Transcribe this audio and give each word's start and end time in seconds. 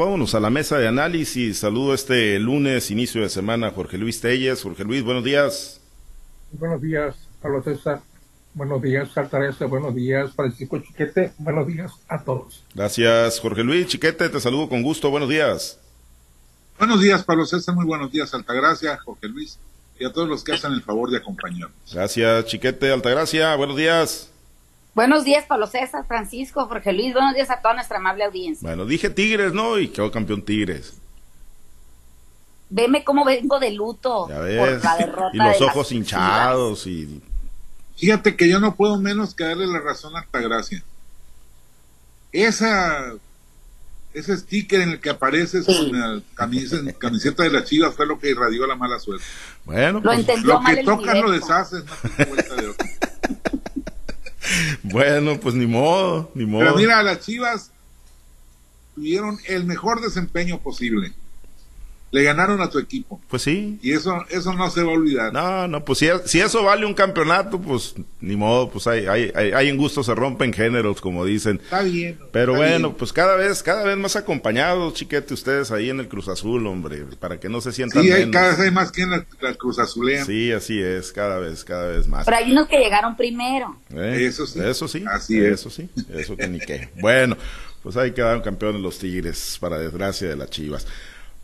Vámonos 0.00 0.36
a 0.36 0.38
la 0.38 0.48
mesa 0.48 0.78
de 0.78 0.86
análisis. 0.86 1.58
Saludo 1.58 1.92
este 1.92 2.38
lunes, 2.38 2.92
inicio 2.92 3.20
de 3.20 3.28
semana, 3.28 3.72
Jorge 3.72 3.98
Luis 3.98 4.20
Telles. 4.20 4.62
Jorge 4.62 4.84
Luis, 4.84 5.02
buenos 5.02 5.24
días. 5.24 5.80
Buenos 6.52 6.80
días, 6.80 7.16
Pablo 7.42 7.64
César. 7.64 8.00
Buenos 8.54 8.80
días, 8.80 9.10
Saltarese. 9.12 9.64
Buenos 9.64 9.96
días, 9.96 10.32
Francisco 10.36 10.78
Chiquete. 10.78 11.32
Buenos 11.38 11.66
días 11.66 11.90
a 12.06 12.22
todos. 12.22 12.62
Gracias, 12.76 13.40
Jorge 13.40 13.64
Luis 13.64 13.88
Chiquete. 13.88 14.28
Te 14.28 14.38
saludo 14.38 14.68
con 14.68 14.84
gusto. 14.84 15.10
Buenos 15.10 15.28
días. 15.28 15.80
Buenos 16.78 17.00
días, 17.00 17.24
Pablo 17.24 17.44
César. 17.44 17.74
Muy 17.74 17.84
buenos 17.84 18.12
días, 18.12 18.32
Altagracia, 18.32 18.96
Jorge 18.98 19.26
Luis 19.26 19.58
y 19.98 20.04
a 20.04 20.12
todos 20.12 20.28
los 20.28 20.44
que 20.44 20.52
hacen 20.52 20.74
el 20.74 20.82
favor 20.84 21.10
de 21.10 21.16
acompañarnos. 21.16 21.92
Gracias, 21.92 22.44
Chiquete. 22.44 22.92
Altagracia, 22.92 23.56
buenos 23.56 23.76
días. 23.76 24.30
Buenos 24.98 25.22
días, 25.22 25.44
Pablo 25.44 25.68
César, 25.68 26.04
Francisco, 26.08 26.66
Jorge 26.66 26.92
Luis. 26.92 27.12
Buenos 27.12 27.32
días 27.32 27.48
a 27.50 27.60
toda 27.62 27.74
nuestra 27.74 27.98
amable 27.98 28.24
audiencia. 28.24 28.66
Bueno, 28.66 28.84
dije 28.84 29.08
Tigres, 29.08 29.52
¿no? 29.52 29.78
Y 29.78 29.86
quedó 29.86 30.10
campeón 30.10 30.42
Tigres. 30.42 30.94
Veme 32.68 33.04
cómo 33.04 33.24
vengo 33.24 33.60
de 33.60 33.70
luto 33.70 34.26
por 34.26 34.82
la 34.82 34.96
derrota. 34.96 35.30
Y 35.32 35.36
los 35.36 35.60
ojos 35.62 35.92
hinchados 35.92 36.84
y... 36.88 37.22
Fíjate 37.96 38.34
que 38.34 38.48
yo 38.48 38.58
no 38.58 38.74
puedo 38.74 38.98
menos 38.98 39.36
que 39.36 39.44
darle 39.44 39.68
la 39.68 39.78
razón 39.78 40.16
a 40.16 40.18
Altagracia. 40.18 40.82
Esa 42.32 43.12
ese 44.14 44.36
sticker 44.36 44.80
en 44.80 44.90
el 44.90 45.00
que 45.00 45.10
apareces 45.10 45.64
con 45.64 45.92
la 45.92 46.20
camiseta, 46.34 47.44
de 47.44 47.50
la 47.50 47.62
chivas 47.64 47.94
fue 47.94 48.06
lo 48.06 48.18
que 48.18 48.30
irradió 48.30 48.66
la 48.66 48.74
mala 48.74 48.98
suerte. 48.98 49.24
Bueno, 49.64 50.00
lo, 50.00 50.10
pues, 50.10 50.44
lo 50.44 50.60
que 50.64 50.82
tocas 50.82 51.14
lo 51.20 51.30
deshaces, 51.30 51.84
no 51.84 52.47
bueno, 54.90 55.38
pues 55.40 55.54
ni 55.54 55.66
modo, 55.66 56.30
ni 56.34 56.46
modo. 56.46 56.60
Pero 56.60 56.76
mira, 56.76 57.02
las 57.02 57.20
Chivas 57.20 57.70
tuvieron 58.94 59.38
el 59.46 59.64
mejor 59.64 60.00
desempeño 60.00 60.58
posible 60.60 61.12
le 62.10 62.22
ganaron 62.22 62.60
a 62.60 62.70
tu 62.70 62.78
equipo. 62.78 63.20
Pues 63.28 63.42
sí. 63.42 63.78
Y 63.82 63.92
eso 63.92 64.24
eso 64.30 64.52
no 64.54 64.70
se 64.70 64.82
va 64.82 64.92
a 64.92 64.94
olvidar. 64.94 65.32
No, 65.32 65.68
no, 65.68 65.84
pues 65.84 65.98
si, 65.98 66.08
si 66.24 66.40
eso 66.40 66.62
vale 66.62 66.86
un 66.86 66.94
campeonato, 66.94 67.60
pues 67.60 67.94
ni 68.20 68.36
modo, 68.36 68.70
pues 68.70 68.86
hay, 68.86 69.06
hay, 69.06 69.30
hay, 69.34 69.68
en 69.68 69.76
gusto 69.76 70.02
se 70.02 70.14
rompen 70.14 70.52
géneros, 70.52 71.00
como 71.00 71.24
dicen. 71.24 71.60
Está 71.62 71.82
bien. 71.82 72.18
Pero 72.32 72.54
bueno, 72.54 72.94
pues 72.96 73.12
cada 73.12 73.36
vez, 73.36 73.62
cada 73.62 73.84
vez 73.84 73.96
más 73.96 74.16
acompañados, 74.16 74.94
chiquete, 74.94 75.34
ustedes 75.34 75.70
ahí 75.70 75.90
en 75.90 76.00
el 76.00 76.08
Cruz 76.08 76.28
Azul, 76.28 76.66
hombre, 76.66 77.04
para 77.18 77.38
que 77.38 77.48
no 77.48 77.60
se 77.60 77.72
sientan 77.72 78.02
Sí, 78.02 78.10
hay, 78.10 78.30
cada 78.30 78.50
vez 78.50 78.60
hay 78.60 78.70
más 78.70 78.90
quien 78.90 79.10
la, 79.10 79.26
la 79.40 79.54
Cruz 79.54 79.78
Azulean. 79.78 80.24
Sí, 80.24 80.52
así 80.52 80.80
es, 80.80 81.12
cada 81.12 81.38
vez, 81.38 81.64
cada 81.64 81.88
vez 81.88 82.08
más. 82.08 82.24
Pero 82.24 82.36
hay 82.36 82.50
unos 82.50 82.68
que 82.68 82.78
llegaron 82.78 83.16
primero. 83.16 83.76
¿Eh? 83.94 84.26
Eso 84.26 84.46
sí. 84.46 84.60
Eso 84.60 84.88
sí. 84.88 85.04
Así 85.06 85.38
eso 85.38 85.70
sí, 85.70 85.88
eso 86.10 86.36
que 86.36 86.48
ni 86.48 86.58
qué. 86.58 86.88
Bueno, 87.00 87.36
pues 87.82 87.96
ahí 87.96 88.12
quedaron 88.12 88.42
campeones 88.42 88.80
los 88.80 88.98
Tigres, 88.98 89.56
para 89.60 89.78
desgracia 89.78 90.28
de 90.28 90.36
las 90.36 90.50
Chivas. 90.50 90.86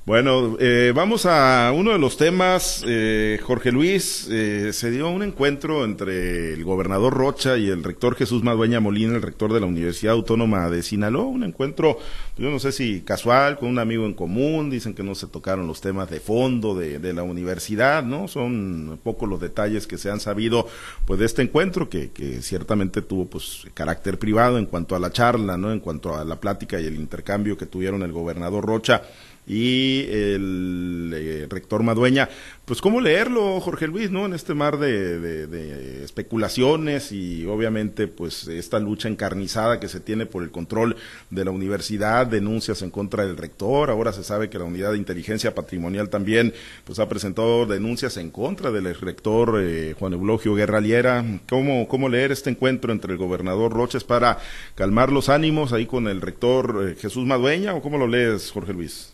Bueno, 0.07 0.59
eh, 0.61 0.93
vamos 0.95 1.25
a 1.25 1.73
uno 1.75 1.93
de 1.93 1.99
los 1.99 2.19
temas. 2.19 2.85
Eh, 2.87 3.41
Jorge 3.43 3.73
Luis, 3.73 4.29
eh, 4.31 4.75
se 4.75 4.91
dio 4.91 5.09
un 5.09 5.23
encuentro 5.23 5.83
entre 5.83 6.53
el 6.53 6.63
gobernador 6.63 7.15
Rocha 7.15 7.57
y 7.57 7.71
el 7.71 7.83
rector 7.83 8.15
Jesús 8.15 8.43
Madueña 8.43 8.81
Molina, 8.81 9.15
el 9.17 9.23
rector 9.23 9.55
de 9.55 9.61
la 9.61 9.67
Universidad 9.67 10.13
Autónoma 10.13 10.69
de 10.69 10.83
Sinaloa. 10.83 11.25
Un 11.25 11.43
encuentro, 11.43 11.99
yo 12.37 12.51
no 12.51 12.59
sé 12.59 12.73
si 12.73 13.01
casual, 13.01 13.57
con 13.57 13.71
un 13.71 13.79
amigo 13.79 14.05
en 14.05 14.13
común. 14.13 14.69
Dicen 14.69 14.93
que 14.93 15.03
no 15.03 15.15
se 15.15 15.27
tocaron 15.27 15.67
los 15.67 15.81
temas 15.81 16.11
de 16.11 16.21
fondo 16.21 16.75
de, 16.75 16.99
de 16.99 17.15
la 17.15 17.23
universidad, 17.23 18.05
¿no? 18.05 18.29
Son 18.29 19.01
pocos 19.03 19.27
los 19.27 19.41
detalles 19.41 19.87
que 19.87 19.97
se 19.97 20.11
han 20.11 20.21
sabido, 20.21 20.69
pues, 21.07 21.19
de 21.19 21.25
este 21.25 21.41
encuentro 21.41 21.89
que, 21.89 22.11
que 22.11 22.43
ciertamente 22.43 23.01
tuvo, 23.01 23.25
pues, 23.25 23.63
carácter 23.73 24.19
privado 24.19 24.59
en 24.59 24.67
cuanto 24.67 24.97
a 24.97 24.99
la 24.99 25.11
charla, 25.11 25.57
¿no? 25.57 25.73
En 25.73 25.81
cuanto 25.81 26.15
a 26.15 26.27
la 26.27 26.39
plática 26.39 26.79
y 26.79 26.85
el 26.85 26.97
intercambio 26.97 27.57
que 27.57 27.65
tuvieron 27.65 28.03
el 28.03 28.13
gobernador 28.13 28.67
Rocha 28.67 29.01
y 29.47 30.07
el 30.11 31.13
eh, 31.15 31.47
rector 31.49 31.83
Madueña. 31.83 32.29
Pues 32.65 32.81
cómo 32.81 33.03
leerlo, 33.03 33.61
Jorge 33.61 33.87
Luis, 33.87 34.11
¿no? 34.11 34.25
En 34.25 34.33
este 34.33 34.55
mar 34.55 34.79
de, 34.79 36.03
especulaciones 36.03 37.13
y 37.13 37.45
obviamente 37.47 38.09
pues 38.09 38.49
esta 38.49 38.79
lucha 38.79 39.09
encarnizada 39.09 39.81
que 39.81 39.89
se 39.89 40.01
tiene 40.01 40.25
por 40.25 40.43
el 40.43 40.51
control 40.51 40.97
de 41.29 41.45
la 41.45 41.51
universidad, 41.51 42.27
denuncias 42.27 42.81
en 42.81 42.91
contra 42.91 43.27
del 43.27 43.37
rector, 43.37 43.91
ahora 43.91 44.15
se 44.15 44.25
sabe 44.25 44.49
que 44.49 44.59
la 44.59 44.65
unidad 44.65 44.93
de 44.93 44.99
inteligencia 44.99 45.55
patrimonial 45.55 46.09
también 46.09 46.55
pues 46.85 46.99
ha 46.99 47.09
presentado 47.09 47.67
denuncias 47.67 48.17
en 48.17 48.31
contra 48.31 48.71
del 48.71 48.95
rector 48.95 49.61
eh, 49.61 49.95
Juan 49.99 50.15
Eulogio 50.15 50.55
Guerra 50.55 50.81
Liera. 50.81 51.25
¿Cómo, 51.49 51.87
¿Cómo 51.87 52.09
leer 52.09 52.33
este 52.33 52.49
encuentro 52.49 52.93
entre 52.93 53.13
el 53.13 53.19
gobernador 53.19 53.73
Roches 53.73 54.05
para 54.05 54.39
calmar 54.75 55.13
los 55.13 55.29
ánimos 55.29 55.75
ahí 55.75 55.85
con 55.85 56.09
el 56.09 56.23
rector 56.23 56.89
eh, 56.89 56.97
Jesús 56.99 57.27
Madueña 57.27 57.75
o 57.75 57.83
cómo 57.83 57.99
lo 57.99 58.07
lees, 58.07 58.51
Jorge 58.51 58.73
Luis? 58.73 59.14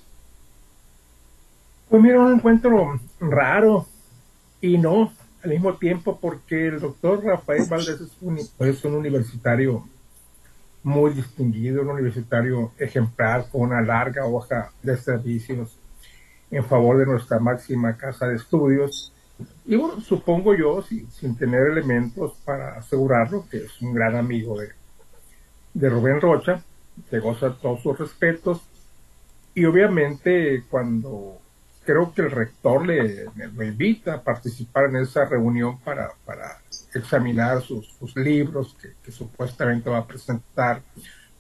Pues 1.90 2.00
mira, 2.04 2.20
un 2.20 2.34
encuentro 2.34 3.00
raro 3.18 3.84
y 4.60 4.78
no 4.78 5.12
al 5.42 5.50
mismo 5.50 5.74
tiempo 5.74 6.20
porque 6.20 6.68
el 6.68 6.78
doctor 6.78 7.24
Rafael 7.24 7.64
Valdés 7.68 8.00
es 8.00 8.84
un, 8.84 8.94
universitario 8.94 9.84
muy 10.84 11.14
distinguido, 11.14 11.82
un 11.82 11.88
universitario 11.88 12.70
ejemplar 12.78 13.48
con 13.50 13.62
una 13.62 13.82
larga 13.82 14.24
hoja 14.24 14.70
de 14.84 14.96
servicios 14.96 15.76
en 16.52 16.64
favor 16.64 16.96
de 16.96 17.06
nuestra 17.06 17.40
máxima 17.40 17.96
casa 17.96 18.28
de 18.28 18.36
estudios. 18.36 19.12
Y 19.66 19.74
bueno, 19.74 20.00
supongo 20.00 20.54
yo, 20.54 20.82
sin 20.82 21.36
tener 21.36 21.72
elementos 21.72 22.34
para 22.44 22.78
asegurarlo, 22.78 23.46
que 23.50 23.64
es 23.64 23.82
un 23.82 23.94
gran 23.94 24.14
amigo 24.14 24.60
de, 24.60 24.68
de 25.74 25.88
Rubén 25.88 26.20
Rocha, 26.20 26.62
que 27.10 27.18
goza 27.18 27.52
todos 27.60 27.82
sus 27.82 27.98
respetos. 27.98 28.62
Y 29.56 29.64
obviamente 29.64 30.62
cuando 30.70 31.39
creo 31.90 32.14
que 32.14 32.22
el 32.22 32.30
rector 32.30 32.86
le, 32.86 33.26
invita 33.66 34.14
a 34.14 34.22
participar 34.22 34.84
en 34.84 34.96
esa 34.96 35.24
reunión 35.24 35.80
para, 35.80 36.12
para 36.24 36.58
examinar 36.94 37.60
sus, 37.62 37.88
sus 37.98 38.14
libros 38.14 38.76
que, 38.80 39.10
supuestamente 39.10 39.90
va 39.90 39.98
a 39.98 40.06
presentar 40.06 40.82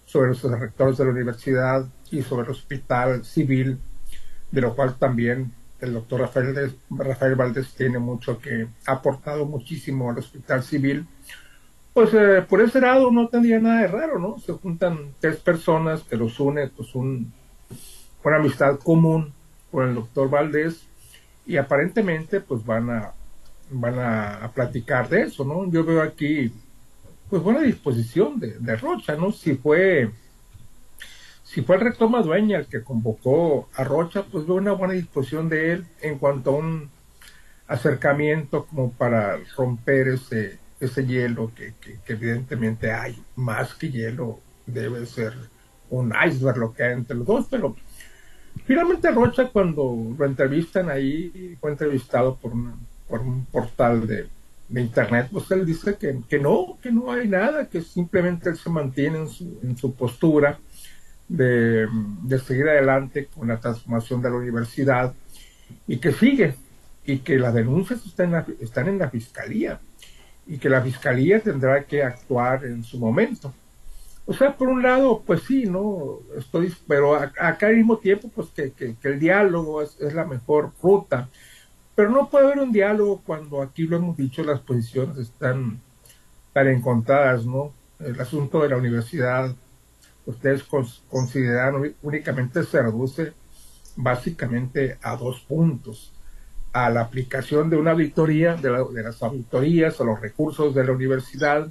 sobre 0.04 0.30
los 0.30 0.42
rectores 0.42 0.98
de 0.98 1.04
la 1.04 1.10
universidad 1.12 1.86
y 2.10 2.22
sobre 2.22 2.46
el 2.46 2.50
hospital 2.50 3.24
civil, 3.24 3.78
de 4.50 4.60
lo 4.60 4.74
cual 4.74 4.96
también 4.98 5.52
el 5.78 5.92
doctor 5.92 6.22
Rafael, 6.22 6.76
Rafael 6.90 7.36
Valdés 7.36 7.72
tiene 7.74 8.00
mucho 8.00 8.40
que 8.40 8.66
ha 8.86 8.92
aportado 8.92 9.46
muchísimo 9.46 10.10
al 10.10 10.18
hospital 10.18 10.64
civil. 10.64 11.06
Pues 11.94 12.12
eh, 12.12 12.44
por 12.48 12.60
ese 12.60 12.80
lado 12.80 13.12
no 13.12 13.28
tendría 13.28 13.60
nada 13.60 13.82
de 13.82 13.86
raro, 13.86 14.18
¿no? 14.18 14.40
Se 14.40 14.52
juntan 14.52 15.14
tres 15.20 15.36
personas 15.36 16.02
que 16.02 16.16
los 16.16 16.40
une, 16.40 16.66
pues 16.66 16.92
un, 16.96 17.32
una 18.24 18.36
amistad 18.36 18.80
común 18.80 19.32
con 19.70 19.88
el 19.88 19.94
doctor 19.94 20.30
Valdés 20.30 20.86
y 21.46 21.56
aparentemente 21.56 22.40
pues 22.40 22.64
van 22.64 22.90
a 22.90 23.12
van 23.72 23.98
a, 24.00 24.50
platicar 24.52 25.08
de 25.08 25.22
eso, 25.22 25.44
¿no? 25.44 25.70
Yo 25.70 25.84
veo 25.84 26.02
aquí 26.02 26.52
pues 27.28 27.42
buena 27.42 27.60
disposición 27.60 28.40
de, 28.40 28.58
de 28.58 28.76
Rocha, 28.76 29.14
¿no? 29.14 29.30
Si 29.30 29.54
fue 29.54 30.10
si 31.44 31.62
fue 31.62 31.76
el 31.76 31.82
rector 31.82 32.10
Madueña 32.10 32.58
el 32.58 32.66
que 32.66 32.82
convocó 32.82 33.68
a 33.74 33.84
Rocha, 33.84 34.24
pues 34.24 34.46
veo 34.46 34.56
una 34.56 34.72
buena 34.72 34.94
disposición 34.94 35.48
de 35.48 35.72
él 35.72 35.86
en 36.00 36.18
cuanto 36.18 36.50
a 36.50 36.56
un 36.56 36.90
acercamiento 37.66 38.66
como 38.66 38.92
para 38.92 39.38
romper 39.56 40.08
ese, 40.08 40.58
ese 40.80 41.06
hielo 41.06 41.52
que, 41.54 41.74
que 41.80 42.12
evidentemente 42.12 42.92
hay, 42.92 43.20
más 43.36 43.74
que 43.74 43.90
hielo, 43.90 44.40
debe 44.66 45.06
ser 45.06 45.34
un 45.90 46.12
iceberg 46.26 46.58
lo 46.58 46.72
que 46.72 46.84
hay 46.84 46.92
entre 46.92 47.16
los 47.16 47.26
dos, 47.26 47.46
pero 47.50 47.76
Finalmente 48.64 49.10
Rocha 49.10 49.48
cuando 49.48 50.14
lo 50.16 50.24
entrevistan 50.24 50.90
ahí, 50.90 51.56
fue 51.60 51.70
entrevistado 51.70 52.36
por, 52.36 52.52
por 53.08 53.20
un 53.20 53.44
portal 53.46 54.06
de, 54.06 54.28
internet, 54.72 55.28
pues 55.32 55.50
él 55.50 55.66
dice 55.66 55.96
que, 55.96 56.20
que, 56.28 56.38
no, 56.38 56.78
que 56.80 56.92
no 56.92 57.10
hay 57.10 57.26
nada, 57.26 57.66
que 57.68 57.82
simplemente 57.82 58.50
él 58.50 58.56
se 58.56 58.70
mantiene 58.70 59.18
en 59.18 59.28
su, 59.28 59.58
en 59.64 59.76
su 59.76 59.92
postura 59.92 60.60
de, 61.28 61.88
de, 62.22 62.38
seguir 62.38 62.68
adelante 62.68 63.28
con 63.34 63.48
la 63.48 63.58
transformación 63.58 64.22
de 64.22 64.30
la 64.30 64.36
universidad 64.36 65.12
y 65.88 65.96
que 65.96 66.12
sigue, 66.12 66.54
y 67.04 67.18
que 67.18 67.36
las 67.36 67.52
denuncias 67.52 68.06
están 68.06 68.44
están 68.60 68.88
en 68.88 68.98
la 68.98 69.10
fiscalía 69.10 69.80
y 70.46 70.58
que 70.58 70.68
la 70.68 70.82
fiscalía 70.82 71.40
tendrá 71.40 71.84
que 71.84 72.02
actuar 72.02 72.64
en 72.64 72.82
su 72.84 72.98
momento. 72.98 73.52
O 74.30 74.32
sea, 74.32 74.56
por 74.56 74.68
un 74.68 74.80
lado, 74.80 75.24
pues 75.26 75.42
sí, 75.42 75.64
¿no? 75.66 76.20
Estoy, 76.38 76.72
pero 76.86 77.16
acá 77.16 77.66
al 77.66 77.76
mismo 77.76 77.98
tiempo, 77.98 78.30
pues 78.32 78.46
que, 78.50 78.70
que, 78.70 78.96
el 79.02 79.18
diálogo 79.18 79.82
es, 79.82 79.98
la 80.14 80.24
mejor 80.24 80.70
ruta. 80.80 81.28
Pero 81.96 82.10
no 82.10 82.30
puede 82.30 82.46
haber 82.46 82.60
un 82.60 82.70
diálogo 82.70 83.22
cuando 83.26 83.60
aquí 83.60 83.88
lo 83.88 83.96
hemos 83.96 84.16
dicho, 84.16 84.44
las 84.44 84.60
posiciones 84.60 85.18
están 85.18 85.80
tan 86.52 86.68
encontradas, 86.68 87.44
¿no? 87.44 87.72
El 87.98 88.20
asunto 88.20 88.62
de 88.62 88.68
la 88.68 88.76
universidad, 88.76 89.52
ustedes 90.24 90.62
consideran 91.08 91.92
únicamente 92.00 92.62
se 92.62 92.82
reduce 92.82 93.32
básicamente 93.96 94.96
a 95.02 95.16
dos 95.16 95.40
puntos. 95.40 96.12
A 96.72 96.88
la 96.88 97.00
aplicación 97.00 97.68
de 97.68 97.78
una 97.78 97.90
auditoría, 97.90 98.54
de, 98.54 98.70
de 98.94 99.02
las 99.02 99.20
auditorías, 99.24 100.00
a 100.00 100.04
los 100.04 100.20
recursos 100.20 100.72
de 100.72 100.84
la 100.84 100.92
universidad, 100.92 101.68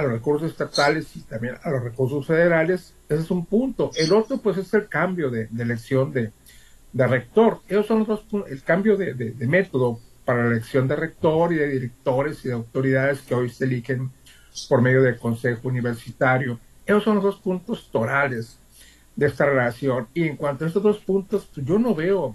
a 0.00 0.02
los 0.04 0.12
recursos 0.12 0.50
estatales 0.50 1.14
y 1.16 1.20
también 1.20 1.56
a 1.62 1.70
los 1.70 1.82
recursos 1.82 2.26
federales, 2.26 2.94
ese 3.08 3.22
es 3.22 3.30
un 3.30 3.46
punto. 3.46 3.90
El 3.96 4.12
otro, 4.12 4.38
pues, 4.38 4.56
es 4.56 4.72
el 4.74 4.88
cambio 4.88 5.30
de, 5.30 5.48
elección 5.58 6.12
de, 6.12 6.32
rector. 6.92 7.60
Esos 7.68 7.86
son 7.86 8.00
los 8.00 8.08
dos 8.08 8.24
el 8.48 8.62
cambio 8.62 8.96
de, 8.96 9.14
de, 9.14 9.46
método 9.46 10.00
para 10.24 10.42
la 10.44 10.50
elección 10.50 10.88
de 10.88 10.96
rector 10.96 11.52
y 11.52 11.56
de 11.56 11.68
directores 11.68 12.44
y 12.44 12.48
de 12.48 12.54
autoridades 12.54 13.20
que 13.22 13.34
hoy 13.34 13.48
se 13.48 13.64
eligen 13.64 14.10
por 14.68 14.82
medio 14.82 15.02
del 15.02 15.18
Consejo 15.18 15.68
Universitario. 15.68 16.58
Esos 16.84 17.04
son 17.04 17.16
los 17.16 17.24
dos 17.24 17.36
puntos 17.36 17.88
torales 17.92 18.58
de 19.14 19.26
esta 19.26 19.46
relación. 19.46 20.08
Y 20.14 20.24
en 20.24 20.36
cuanto 20.36 20.64
a 20.64 20.68
estos 20.68 20.82
dos 20.82 20.98
puntos, 20.98 21.48
pues 21.54 21.66
yo 21.66 21.78
no 21.78 21.94
veo 21.94 22.34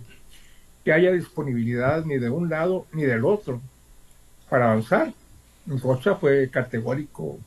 que 0.84 0.94
haya 0.94 1.12
disponibilidad 1.12 2.06
ni 2.06 2.18
de 2.18 2.30
un 2.30 2.50
lado 2.50 2.86
ni 2.94 3.04
del 3.04 3.26
otro 3.26 3.60
para 4.50 4.72
avanzar. 4.72 5.14
Rocha 5.68 6.16
fue 6.16 6.50
categórico 6.50 7.40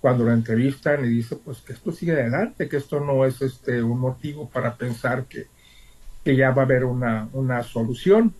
cuando 0.00 0.24
lo 0.24 0.32
entrevistan 0.32 1.04
y 1.04 1.08
dice 1.08 1.36
pues 1.36 1.60
que 1.60 1.74
esto 1.74 1.92
sigue 1.92 2.12
adelante, 2.12 2.68
que 2.68 2.76
esto 2.76 3.00
no 3.00 3.24
es 3.24 3.40
este 3.40 3.82
un 3.82 4.00
motivo 4.00 4.48
para 4.48 4.74
pensar 4.74 5.26
que, 5.26 5.46
que 6.24 6.34
ya 6.34 6.50
va 6.50 6.62
a 6.62 6.64
haber 6.64 6.84
una, 6.84 7.28
una 7.32 7.62
solución. 7.62 8.34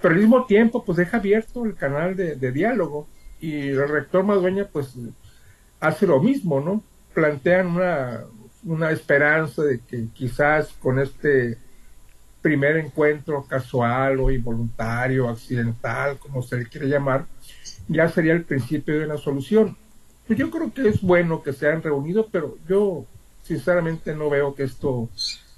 Pero 0.00 0.14
al 0.14 0.20
mismo 0.20 0.44
tiempo 0.44 0.84
pues 0.84 0.98
deja 0.98 1.16
abierto 1.16 1.64
el 1.64 1.74
canal 1.74 2.16
de, 2.16 2.52
diálogo 2.52 3.08
y 3.40 3.68
el 3.68 3.88
rector 3.88 4.24
Madueña 4.24 4.66
pues 4.70 4.94
hace 5.80 6.06
lo 6.06 6.20
mismo, 6.20 6.60
¿no? 6.60 6.82
Plantean 7.14 7.68
una, 7.68 8.24
una 8.64 8.90
esperanza 8.90 9.62
de 9.62 9.80
que 9.80 10.08
quizás 10.12 10.68
con 10.80 10.98
este 10.98 11.56
primer 12.42 12.76
encuentro 12.76 13.44
casual 13.44 14.20
o 14.20 14.30
involuntario, 14.30 15.28
accidental, 15.28 16.18
como 16.18 16.42
se 16.42 16.56
le 16.56 16.66
quiere 16.66 16.88
llamar, 16.88 17.26
ya 17.90 18.08
sería 18.08 18.32
el 18.32 18.44
principio 18.44 18.98
de 18.98 19.04
una 19.04 19.18
solución. 19.18 19.76
Pues 20.26 20.38
yo 20.38 20.50
creo 20.50 20.72
que 20.72 20.88
es 20.88 21.00
bueno 21.02 21.42
que 21.42 21.52
se 21.52 21.66
hayan 21.66 21.82
reunido, 21.82 22.28
pero 22.30 22.56
yo 22.68 23.04
sinceramente 23.42 24.14
no 24.14 24.30
veo 24.30 24.54
que 24.54 24.62
esto 24.62 25.08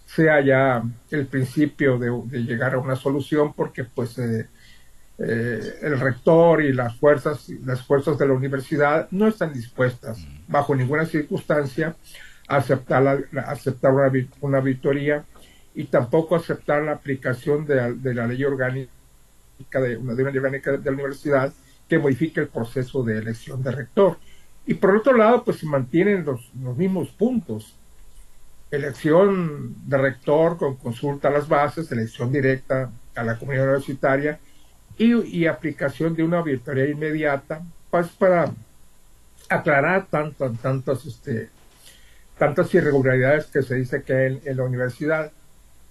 sea 0.07 0.41
ya 0.41 0.83
el 1.11 1.27
principio 1.27 1.99
de, 1.99 2.43
llegar 2.43 2.75
a 2.75 2.79
una 2.79 2.97
solución, 2.97 3.53
porque 3.53 3.85
pues 3.85 4.19
eh, 4.19 4.49
eh, 5.19 5.75
el 5.83 6.01
rector 6.01 6.63
y 6.63 6.73
las 6.73 6.97
fuerzas, 6.97 7.51
las 7.65 7.83
fuerzas 7.83 8.19
de 8.19 8.27
la 8.27 8.33
universidad 8.33 9.09
no 9.11 9.29
están 9.29 9.53
dispuestas 9.53 10.27
bajo 10.49 10.75
ninguna 10.75 11.05
circunstancia 11.05 11.97
a 12.49 12.57
aceptar, 12.57 13.03
la, 13.31 13.43
aceptar 13.43 13.93
una, 13.93 14.11
una 14.41 14.59
auditoría 14.59 15.25
y 15.75 15.85
tampoco 15.85 16.35
aceptar 16.35 16.83
la 16.83 16.93
aplicación 16.93 17.67
de, 17.67 18.15
la 18.15 18.27
ley 18.27 18.43
orgánica 18.43 18.91
de, 19.81 19.97
una, 19.99 20.15
ley 20.15 20.39
orgánica 20.39 20.73
de 20.73 20.91
la 20.91 20.93
universidad 20.93 21.53
que 21.89 21.99
modifique 21.99 22.41
el 22.41 22.49
proceso 22.49 23.03
de 23.03 23.19
elección 23.19 23.63
de 23.63 23.71
rector. 23.71 24.19
Y 24.67 24.75
por 24.75 24.97
otro 24.97 25.17
lado, 25.17 25.45
pues 25.45 25.59
se 25.59 25.67
mantienen 25.67 26.25
los, 26.25 26.51
los 26.63 26.77
mismos 26.77 27.09
puntos. 27.09 27.75
Elección 28.71 29.75
de 29.87 29.99
rector 29.99 30.57
con 30.57 30.77
consulta 30.77 31.29
a 31.29 31.33
las 31.33 31.49
bases, 31.49 31.91
elección 31.93 32.33
directa 32.33 32.91
a 33.15 33.25
la 33.25 33.39
comunidad 33.39 33.67
universitaria 33.67 34.41
y, 34.99 35.47
aplicación 35.47 36.15
de 36.15 36.23
una 36.23 36.39
auditoría 36.39 36.89
inmediata 36.89 37.63
pues, 37.91 38.09
para 38.09 38.53
aclarar 39.49 40.07
tanto, 40.07 40.51
tantas, 40.63 41.05
este, 41.07 41.51
tantas 42.39 42.73
irregularidades 42.75 43.47
que 43.47 43.63
se 43.63 43.75
dice 43.77 44.03
que 44.03 44.13
hay 44.13 44.41
en, 44.45 44.57
la 44.57 44.65
universidad. 44.65 45.33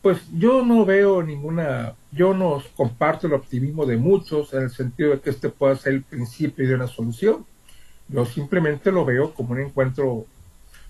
Pues 0.02 0.20
yo 0.34 0.66
no 0.66 0.84
veo 0.84 1.22
ninguna, 1.22 1.96
yo 2.12 2.34
no 2.34 2.62
comparto 2.76 3.28
el 3.28 3.34
optimismo 3.34 3.86
de 3.86 3.98
muchos 3.98 4.54
en 4.54 4.64
el 4.64 4.72
sentido 4.72 5.12
de 5.12 5.20
que 5.20 5.30
este 5.30 5.50
pueda 5.50 5.76
ser 5.76 5.94
el 5.94 6.04
principio 6.04 6.68
de 6.68 6.76
una 6.76 6.88
solución. 6.88 7.46
Yo 8.08 8.26
simplemente 8.26 8.92
lo 8.92 9.06
veo 9.06 9.34
como 9.34 9.52
un 9.52 9.62
encuentro, 9.62 10.26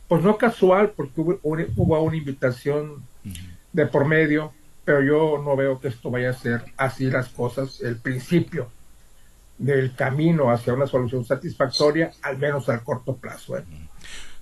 pues 0.08 0.24
no 0.24 0.38
casual, 0.38 0.94
porque 0.96 1.20
hubo, 1.22 1.40
hubo 1.44 2.02
una 2.02 2.16
invitación 2.16 3.04
de 3.74 3.86
por 3.86 4.06
medio, 4.06 4.54
pero 4.86 5.04
yo 5.04 5.44
no 5.44 5.56
veo 5.56 5.80
que 5.80 5.90
esto 5.90 6.10
vaya 6.10 6.30
a 6.30 6.34
ser 6.34 6.64
así 6.78 7.10
las 7.10 7.30
cosas, 7.30 7.82
el 7.82 7.98
principio 7.98 8.70
del 9.58 9.94
camino 9.94 10.50
hacia 10.50 10.74
una 10.74 10.88
solución 10.88 11.24
satisfactoria, 11.24 12.12
al 12.24 12.38
menos 12.40 12.68
al 12.70 12.84
corto 12.84 13.16
plazo. 13.16 13.58
¿eh? 13.58 13.64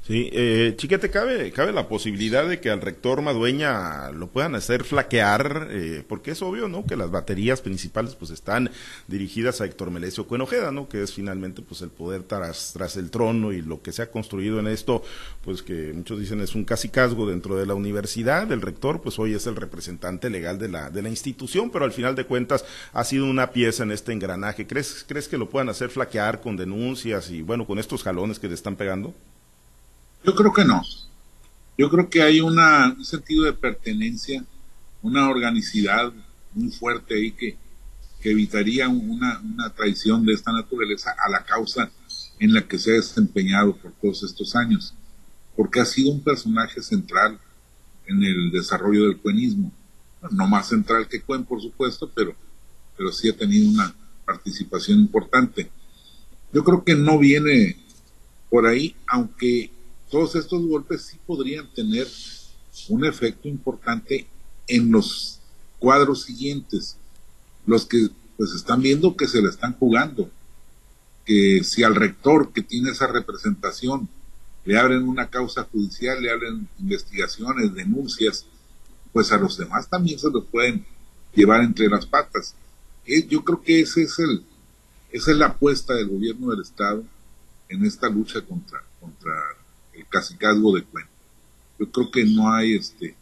Sí, 0.09 0.27
eh, 0.33 0.73
Chiquete, 0.75 1.11
¿cabe, 1.11 1.51
cabe 1.51 1.71
la 1.71 1.87
posibilidad 1.87 2.49
de 2.49 2.59
que 2.59 2.71
al 2.71 2.81
rector 2.81 3.21
Madueña 3.21 4.09
lo 4.09 4.25
puedan 4.25 4.55
hacer 4.55 4.83
flaquear, 4.83 5.67
eh, 5.69 6.03
porque 6.07 6.31
es 6.31 6.41
obvio, 6.41 6.67
¿no? 6.67 6.83
Que 6.83 6.95
las 6.95 7.11
baterías 7.11 7.61
principales 7.61 8.15
pues 8.15 8.31
están 8.31 8.71
dirigidas 9.07 9.61
a 9.61 9.65
Héctor 9.65 9.91
Melesio 9.91 10.25
Cuenojeda, 10.25 10.71
¿no? 10.71 10.89
Que 10.89 11.03
es 11.03 11.13
finalmente 11.13 11.61
pues 11.61 11.83
el 11.83 11.91
poder 11.91 12.23
tras, 12.23 12.71
tras 12.73 12.97
el 12.97 13.11
trono 13.11 13.51
y 13.51 13.61
lo 13.61 13.83
que 13.83 13.91
se 13.91 14.01
ha 14.01 14.09
construido 14.09 14.59
en 14.59 14.65
esto, 14.65 15.03
pues 15.43 15.61
que 15.61 15.93
muchos 15.93 16.19
dicen 16.19 16.41
es 16.41 16.55
un 16.55 16.65
casi 16.65 16.89
casgo 16.89 17.29
dentro 17.29 17.55
de 17.55 17.67
la 17.67 17.75
universidad. 17.75 18.51
El 18.51 18.63
rector 18.63 19.03
pues 19.03 19.19
hoy 19.19 19.35
es 19.35 19.45
el 19.45 19.57
representante 19.57 20.31
legal 20.31 20.57
de 20.57 20.69
la, 20.69 20.89
de 20.89 21.03
la 21.03 21.09
institución, 21.09 21.69
pero 21.69 21.85
al 21.85 21.91
final 21.91 22.15
de 22.15 22.25
cuentas 22.25 22.65
ha 22.93 23.03
sido 23.03 23.25
una 23.25 23.51
pieza 23.51 23.83
en 23.83 23.91
este 23.91 24.11
engranaje. 24.11 24.65
¿Crees, 24.65 25.05
¿Crees 25.07 25.27
que 25.27 25.37
lo 25.37 25.51
puedan 25.51 25.69
hacer 25.69 25.91
flaquear 25.91 26.41
con 26.41 26.57
denuncias 26.57 27.29
y 27.29 27.43
bueno, 27.43 27.67
con 27.67 27.77
estos 27.77 28.01
jalones 28.01 28.39
que 28.39 28.47
le 28.47 28.55
están 28.55 28.75
pegando? 28.75 29.13
Yo 30.23 30.35
creo 30.35 30.53
que 30.53 30.65
no. 30.65 30.81
Yo 31.77 31.89
creo 31.89 32.09
que 32.09 32.21
hay 32.21 32.41
una, 32.41 32.93
un 32.97 33.05
sentido 33.05 33.45
de 33.45 33.53
pertenencia, 33.53 34.43
una 35.01 35.29
organicidad 35.29 36.11
muy 36.53 36.71
fuerte 36.71 37.15
ahí 37.15 37.31
que, 37.31 37.57
que 38.19 38.31
evitaría 38.31 38.89
una, 38.89 39.39
una 39.39 39.69
traición 39.69 40.25
de 40.25 40.33
esta 40.33 40.51
naturaleza 40.51 41.15
a 41.25 41.29
la 41.29 41.45
causa 41.45 41.89
en 42.39 42.53
la 42.53 42.67
que 42.67 42.77
se 42.77 42.91
ha 42.91 42.95
desempeñado 42.95 43.75
por 43.77 43.93
todos 43.93 44.23
estos 44.23 44.55
años, 44.55 44.93
porque 45.55 45.79
ha 45.79 45.85
sido 45.85 46.11
un 46.11 46.21
personaje 46.21 46.81
central 46.81 47.39
en 48.07 48.23
el 48.23 48.51
desarrollo 48.51 49.05
del 49.05 49.17
cuenismo. 49.17 49.71
No 50.31 50.47
más 50.47 50.67
central 50.67 51.07
que 51.07 51.21
Cuen, 51.21 51.45
por 51.45 51.61
supuesto, 51.61 52.11
pero, 52.13 52.35
pero 52.97 53.11
sí 53.11 53.29
ha 53.29 53.37
tenido 53.37 53.69
una 53.69 53.95
participación 54.25 54.99
importante. 54.99 55.71
Yo 56.51 56.63
creo 56.63 56.83
que 56.83 56.95
no 56.95 57.17
viene 57.17 57.77
por 58.49 58.65
ahí, 58.65 58.95
aunque 59.07 59.71
todos 60.09 60.35
estos 60.35 60.65
golpes 60.65 61.03
sí 61.03 61.17
podrían 61.25 61.71
tener 61.73 62.07
un 62.89 63.05
efecto 63.05 63.47
importante 63.47 64.27
en 64.67 64.91
los 64.91 65.39
cuadros 65.79 66.23
siguientes, 66.23 66.97
los 67.65 67.85
que 67.85 68.09
pues 68.37 68.53
están 68.53 68.81
viendo 68.81 69.15
que 69.15 69.27
se 69.27 69.41
le 69.41 69.49
están 69.49 69.73
jugando, 69.73 70.29
que 71.25 71.63
si 71.63 71.83
al 71.83 71.95
rector 71.95 72.51
que 72.53 72.61
tiene 72.61 72.91
esa 72.91 73.07
representación 73.07 74.09
le 74.65 74.77
abren 74.77 75.07
una 75.07 75.29
causa 75.29 75.63
judicial, 75.63 76.21
le 76.21 76.31
abren 76.31 76.67
investigaciones, 76.79 77.73
denuncias, 77.73 78.45
pues 79.13 79.31
a 79.31 79.37
los 79.37 79.57
demás 79.57 79.89
también 79.89 80.19
se 80.19 80.29
los 80.29 80.45
pueden 80.45 80.85
llevar 81.33 81.61
entre 81.61 81.87
las 81.87 82.05
patas. 82.05 82.55
Eh, 83.05 83.25
yo 83.27 83.43
creo 83.43 83.61
que 83.61 83.81
ese 83.81 84.03
es 84.03 84.19
el, 84.19 84.43
esa 85.11 85.31
es 85.31 85.37
la 85.37 85.47
apuesta 85.47 85.93
del 85.93 86.09
gobierno 86.09 86.51
del 86.51 86.61
Estado 86.61 87.03
en 87.67 87.85
esta 87.85 88.09
lucha 88.09 88.41
contra, 88.41 88.83
contra 88.99 89.31
el 89.99 90.07
casicazgo 90.07 90.75
de 90.75 90.83
cuenta. 90.83 91.11
Yo 91.79 91.91
creo 91.91 92.11
que 92.11 92.25
no 92.25 92.51
hay 92.51 92.75
este 92.75 93.15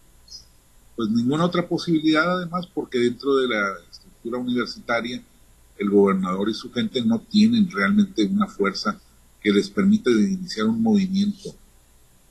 pues 0.95 1.09
ninguna 1.09 1.45
otra 1.45 1.67
posibilidad 1.67 2.37
además 2.37 2.65
porque 2.73 2.97
dentro 2.97 3.35
de 3.35 3.47
la 3.47 3.77
estructura 3.91 4.39
universitaria 4.39 5.23
el 5.77 5.89
gobernador 5.91 6.49
y 6.49 6.55
su 6.55 6.71
gente 6.71 7.03
no 7.03 7.19
tienen 7.19 7.69
realmente 7.69 8.25
una 8.25 8.47
fuerza 8.47 8.99
que 9.41 9.51
les 9.51 9.69
permita 9.69 10.09
iniciar 10.09 10.65
un 10.65 10.81
movimiento 10.81 11.55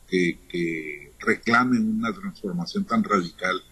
que, 0.08 0.38
que 0.48 1.12
reclame 1.20 1.78
una 1.78 2.12
transformación 2.12 2.84
tan 2.84 3.04
radical 3.04 3.62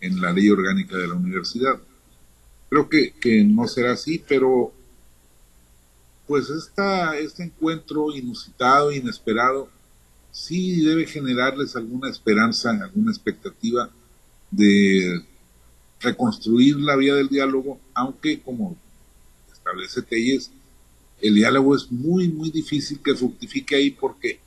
en 0.00 0.20
la 0.20 0.32
ley 0.32 0.50
orgánica 0.50 0.96
de 0.96 1.08
la 1.08 1.14
universidad. 1.14 1.80
Creo 2.68 2.88
que, 2.88 3.14
que 3.14 3.42
no 3.44 3.66
será 3.66 3.92
así, 3.92 4.22
pero 4.28 4.72
pues 6.26 6.50
esta, 6.50 7.16
este 7.18 7.44
encuentro 7.44 8.14
inusitado, 8.14 8.92
inesperado, 8.92 9.68
sí 10.34 10.84
debe 10.84 11.06
generarles 11.06 11.76
alguna 11.76 12.10
esperanza, 12.10 12.70
alguna 12.70 13.12
expectativa 13.12 13.88
de 14.50 15.24
reconstruir 16.00 16.76
la 16.76 16.96
vía 16.96 17.14
del 17.14 17.28
diálogo, 17.28 17.80
aunque 17.94 18.40
como 18.40 18.76
establece 19.52 20.02
Telles, 20.02 20.50
el 21.22 21.36
diálogo 21.36 21.76
es 21.76 21.90
muy, 21.90 22.28
muy 22.28 22.50
difícil 22.50 22.98
que 22.98 23.14
fructifique 23.14 23.76
ahí 23.76 23.92
porque 23.92 24.40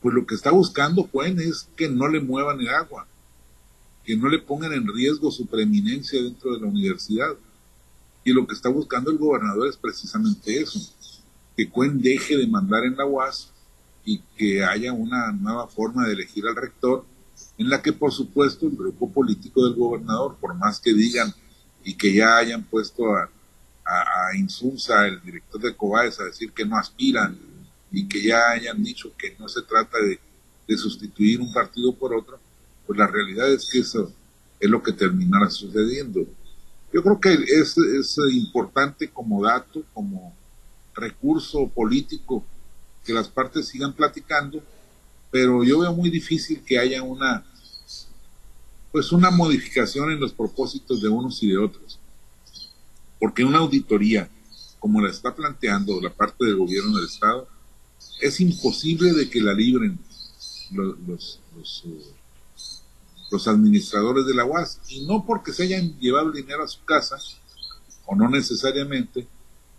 pues 0.00 0.14
lo 0.14 0.24
que 0.26 0.36
está 0.36 0.52
buscando 0.52 1.08
Juan 1.10 1.40
es 1.40 1.68
que 1.76 1.88
no 1.88 2.06
le 2.06 2.20
muevan 2.20 2.60
el 2.60 2.68
agua, 2.68 3.08
que 4.04 4.16
no 4.16 4.28
le 4.28 4.38
pongan 4.38 4.72
en 4.74 4.86
riesgo 4.86 5.32
su 5.32 5.46
preeminencia 5.46 6.22
dentro 6.22 6.54
de 6.54 6.60
la 6.60 6.66
universidad. 6.66 7.34
Y 8.22 8.32
lo 8.32 8.46
que 8.46 8.54
está 8.54 8.68
buscando 8.68 9.10
el 9.10 9.18
gobernador 9.18 9.68
es 9.68 9.76
precisamente 9.76 10.60
eso, 10.60 10.78
que 11.56 11.68
Cuen 11.68 12.00
deje 12.00 12.36
de 12.36 12.46
mandar 12.46 12.84
en 12.84 12.96
la 12.96 13.06
UAS 13.06 13.53
y 14.04 14.18
que 14.36 14.64
haya 14.64 14.92
una 14.92 15.32
nueva 15.32 15.66
forma 15.66 16.06
de 16.06 16.12
elegir 16.12 16.46
al 16.46 16.56
rector, 16.56 17.04
en 17.56 17.68
la 17.68 17.82
que 17.82 17.92
por 17.92 18.12
supuesto 18.12 18.66
el 18.66 18.76
grupo 18.76 19.10
político 19.10 19.64
del 19.64 19.74
gobernador, 19.74 20.36
por 20.40 20.54
más 20.54 20.80
que 20.80 20.92
digan 20.92 21.32
y 21.82 21.94
que 21.94 22.12
ya 22.12 22.36
hayan 22.36 22.64
puesto 22.64 23.14
a, 23.14 23.30
a, 23.84 24.36
Insulza, 24.36 25.06
el 25.06 25.20
director 25.22 25.60
de 25.60 25.76
Cobaes, 25.76 26.20
a 26.20 26.24
decir 26.24 26.52
que 26.52 26.64
no 26.64 26.76
aspiran 26.76 27.38
y 27.90 28.08
que 28.08 28.22
ya 28.22 28.50
hayan 28.50 28.82
dicho 28.82 29.12
que 29.16 29.36
no 29.38 29.48
se 29.48 29.62
trata 29.62 29.98
de, 29.98 30.18
de 30.66 30.76
sustituir 30.76 31.40
un 31.40 31.52
partido 31.52 31.94
por 31.94 32.14
otro, 32.14 32.38
pues 32.86 32.98
la 32.98 33.06
realidad 33.06 33.52
es 33.52 33.68
que 33.70 33.80
eso 33.80 34.12
es 34.58 34.70
lo 34.70 34.82
que 34.82 34.92
terminará 34.92 35.50
sucediendo. 35.50 36.26
Yo 36.92 37.02
creo 37.02 37.20
que 37.20 37.32
es, 37.32 37.76
es 37.76 38.18
importante 38.32 39.08
como 39.08 39.44
dato, 39.44 39.82
como 39.92 40.34
recurso 40.94 41.68
político, 41.68 42.44
que 43.04 43.12
las 43.12 43.28
partes 43.28 43.68
sigan 43.68 43.92
platicando, 43.92 44.62
pero 45.30 45.62
yo 45.64 45.80
veo 45.80 45.92
muy 45.92 46.10
difícil 46.10 46.62
que 46.64 46.78
haya 46.78 47.02
una 47.02 47.44
pues 48.94 49.10
una 49.10 49.32
modificación 49.32 50.12
en 50.12 50.20
los 50.20 50.32
propósitos 50.32 51.02
de 51.02 51.08
unos 51.08 51.42
y 51.42 51.48
de 51.48 51.58
otros. 51.58 51.98
Porque 53.18 53.42
una 53.42 53.58
auditoría, 53.58 54.30
como 54.78 55.00
la 55.00 55.10
está 55.10 55.34
planteando 55.34 56.00
la 56.00 56.10
parte 56.10 56.44
del 56.44 56.54
gobierno 56.54 56.98
del 56.98 57.06
Estado, 57.06 57.48
es 58.20 58.40
imposible 58.40 59.12
de 59.12 59.28
que 59.28 59.40
la 59.40 59.52
libren 59.52 59.98
los, 60.70 61.40
los, 61.56 61.84
los, 63.32 63.48
administradores 63.48 64.26
de 64.26 64.34
la 64.34 64.44
UAS. 64.44 64.78
Y 64.88 65.04
no 65.06 65.26
porque 65.26 65.52
se 65.52 65.64
hayan 65.64 65.98
llevado 65.98 66.28
el 66.28 66.34
dinero 66.34 66.62
a 66.62 66.68
su 66.68 66.84
casa, 66.84 67.16
o 68.06 68.14
no 68.14 68.28
necesariamente, 68.28 69.26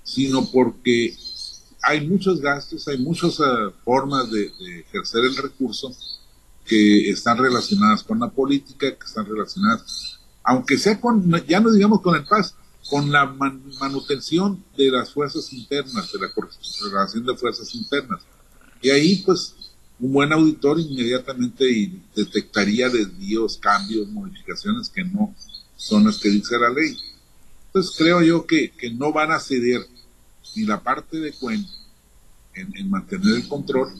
sino 0.04 0.46
porque 0.52 1.16
hay 1.86 2.08
muchos 2.08 2.42
gastos, 2.42 2.88
hay 2.88 2.98
muchas 2.98 3.40
eh, 3.40 3.44
formas 3.84 4.30
de, 4.32 4.52
ejercer 4.88 5.24
el 5.24 5.38
recurso 5.38 5.96
que 6.66 7.12
están 7.12 7.38
relacionadas 7.38 8.04
con 8.04 8.20
la 8.20 8.30
política, 8.30 8.96
que 8.98 9.06
están 9.06 9.26
relacionadas, 9.26 10.20
aunque 10.44 10.78
sea 10.78 11.00
con, 11.00 11.32
ya 11.48 11.60
no 11.60 11.72
digamos 11.72 12.02
con 12.02 12.16
el 12.16 12.26
paz, 12.26 12.56
con 12.90 13.12
la 13.12 13.26
manutención 13.26 14.64
de 14.76 14.90
las 14.90 15.14
fuerzas 15.14 15.54
internas, 15.54 16.12
de 16.12 16.20
la 16.20 16.32
relación 16.92 17.26
de 17.26 17.36
fuerzas 17.36 17.74
internas. 17.76 18.22
Y 18.82 18.90
ahí, 18.90 19.24
pues, 19.26 19.56
un 20.00 20.12
buen 20.12 20.34
auditor 20.34 20.80
inmediatamente 20.80 21.92
detectaría 22.16 22.90
desvíos, 22.90 23.58
cambios, 23.58 24.08
modificaciones 24.08 24.90
que 24.90 25.04
no 25.04 25.34
son 25.76 26.06
las 26.06 26.18
que 26.18 26.30
dice 26.30 26.58
la 26.60 26.70
ley. 26.70 26.98
Entonces 27.68 27.96
creo 27.98 28.22
yo 28.22 28.46
que, 28.46 28.72
que 28.72 28.92
no 28.92 29.12
van 29.12 29.32
a 29.32 29.40
ceder 29.40 29.88
ni 30.56 30.64
la 30.64 30.82
parte 30.82 31.20
de 31.20 31.34
Cuen 31.34 31.66
en, 32.56 32.76
en 32.76 32.90
mantener 32.90 33.36
el 33.36 33.48
control, 33.48 33.94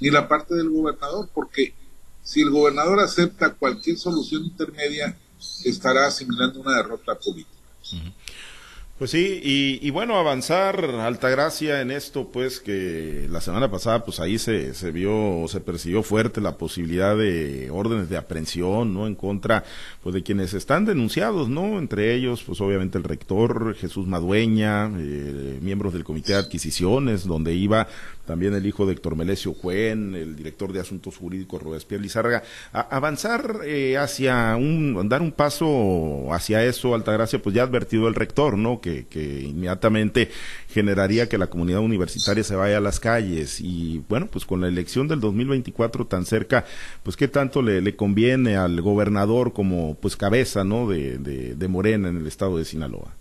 ni 0.00 0.10
la 0.10 0.28
parte 0.28 0.54
del 0.54 0.70
gobernador, 0.70 1.28
porque 1.34 1.74
si 2.22 2.42
el 2.42 2.50
gobernador 2.50 3.00
acepta 3.00 3.54
cualquier 3.54 3.96
solución 3.98 4.44
intermedia, 4.44 5.16
estará 5.64 6.06
asimilando 6.06 6.60
una 6.60 6.76
derrota 6.76 7.18
política. 7.18 7.56
Pues 8.98 9.12
sí, 9.12 9.40
y, 9.44 9.90
bueno, 9.90 10.16
avanzar 10.18 10.84
Altagracia 10.84 11.82
en 11.82 11.92
esto, 11.92 12.32
pues 12.32 12.58
que 12.58 13.28
la 13.30 13.40
semana 13.40 13.70
pasada, 13.70 14.04
pues 14.04 14.18
ahí 14.18 14.38
se, 14.38 14.74
se 14.74 14.90
vio, 14.90 15.44
se 15.46 15.60
persiguió 15.60 16.02
fuerte 16.02 16.40
la 16.40 16.56
posibilidad 16.56 17.16
de 17.16 17.70
órdenes 17.70 18.08
de 18.08 18.16
aprehensión, 18.16 18.92
¿no? 18.94 19.06
En 19.06 19.14
contra, 19.14 19.62
pues 20.02 20.16
de 20.16 20.24
quienes 20.24 20.52
están 20.52 20.84
denunciados, 20.84 21.48
¿no? 21.48 21.78
Entre 21.78 22.12
ellos, 22.12 22.42
pues 22.42 22.60
obviamente 22.60 22.98
el 22.98 23.04
rector 23.04 23.76
Jesús 23.76 24.08
Madueña, 24.08 24.90
eh, 24.98 25.60
miembros 25.62 25.92
del 25.92 26.02
Comité 26.02 26.32
de 26.32 26.40
Adquisiciones, 26.40 27.24
donde 27.24 27.54
iba 27.54 27.86
también 28.28 28.52
el 28.54 28.66
hijo 28.66 28.84
de 28.84 28.92
Héctor 28.92 29.16
Melesio 29.16 29.54
Cuen, 29.54 30.14
el 30.14 30.36
director 30.36 30.72
de 30.72 30.80
Asuntos 30.80 31.16
Jurídicos 31.16 31.62
Robespierre 31.62 32.02
Lizárraga, 32.02 32.42
a 32.72 32.80
avanzar 32.80 33.60
eh, 33.64 33.96
hacia 33.96 34.54
un, 34.56 35.08
dar 35.08 35.22
un 35.22 35.32
paso 35.32 36.26
hacia 36.32 36.62
eso, 36.64 36.94
Altagracia, 36.94 37.40
pues 37.40 37.54
ya 37.54 37.62
advertido 37.62 38.06
el 38.06 38.14
rector, 38.14 38.58
¿no? 38.58 38.82
Que, 39.10 39.40
inmediatamente 39.40 40.30
generaría 40.68 41.28
que 41.28 41.38
la 41.38 41.48
comunidad 41.48 41.80
universitaria 41.80 42.44
se 42.44 42.56
vaya 42.56 42.78
a 42.78 42.80
las 42.80 43.00
calles. 43.00 43.60
Y 43.60 44.02
bueno, 44.08 44.26
pues 44.26 44.44
con 44.44 44.60
la 44.60 44.68
elección 44.68 45.08
del 45.08 45.20
2024 45.20 46.06
tan 46.06 46.24
cerca, 46.24 46.64
pues 47.02 47.16
qué 47.16 47.28
tanto 47.28 47.62
le, 47.62 47.80
le 47.80 47.96
conviene 47.96 48.56
al 48.56 48.80
gobernador 48.80 49.52
como 49.52 49.94
pues 49.94 50.16
cabeza, 50.16 50.64
¿no? 50.64 50.88
De, 50.88 51.18
de, 51.18 51.68
Morena 51.68 52.08
en 52.08 52.16
el 52.16 52.26
estado 52.26 52.56
de 52.56 52.64
Sinaloa. 52.64 53.12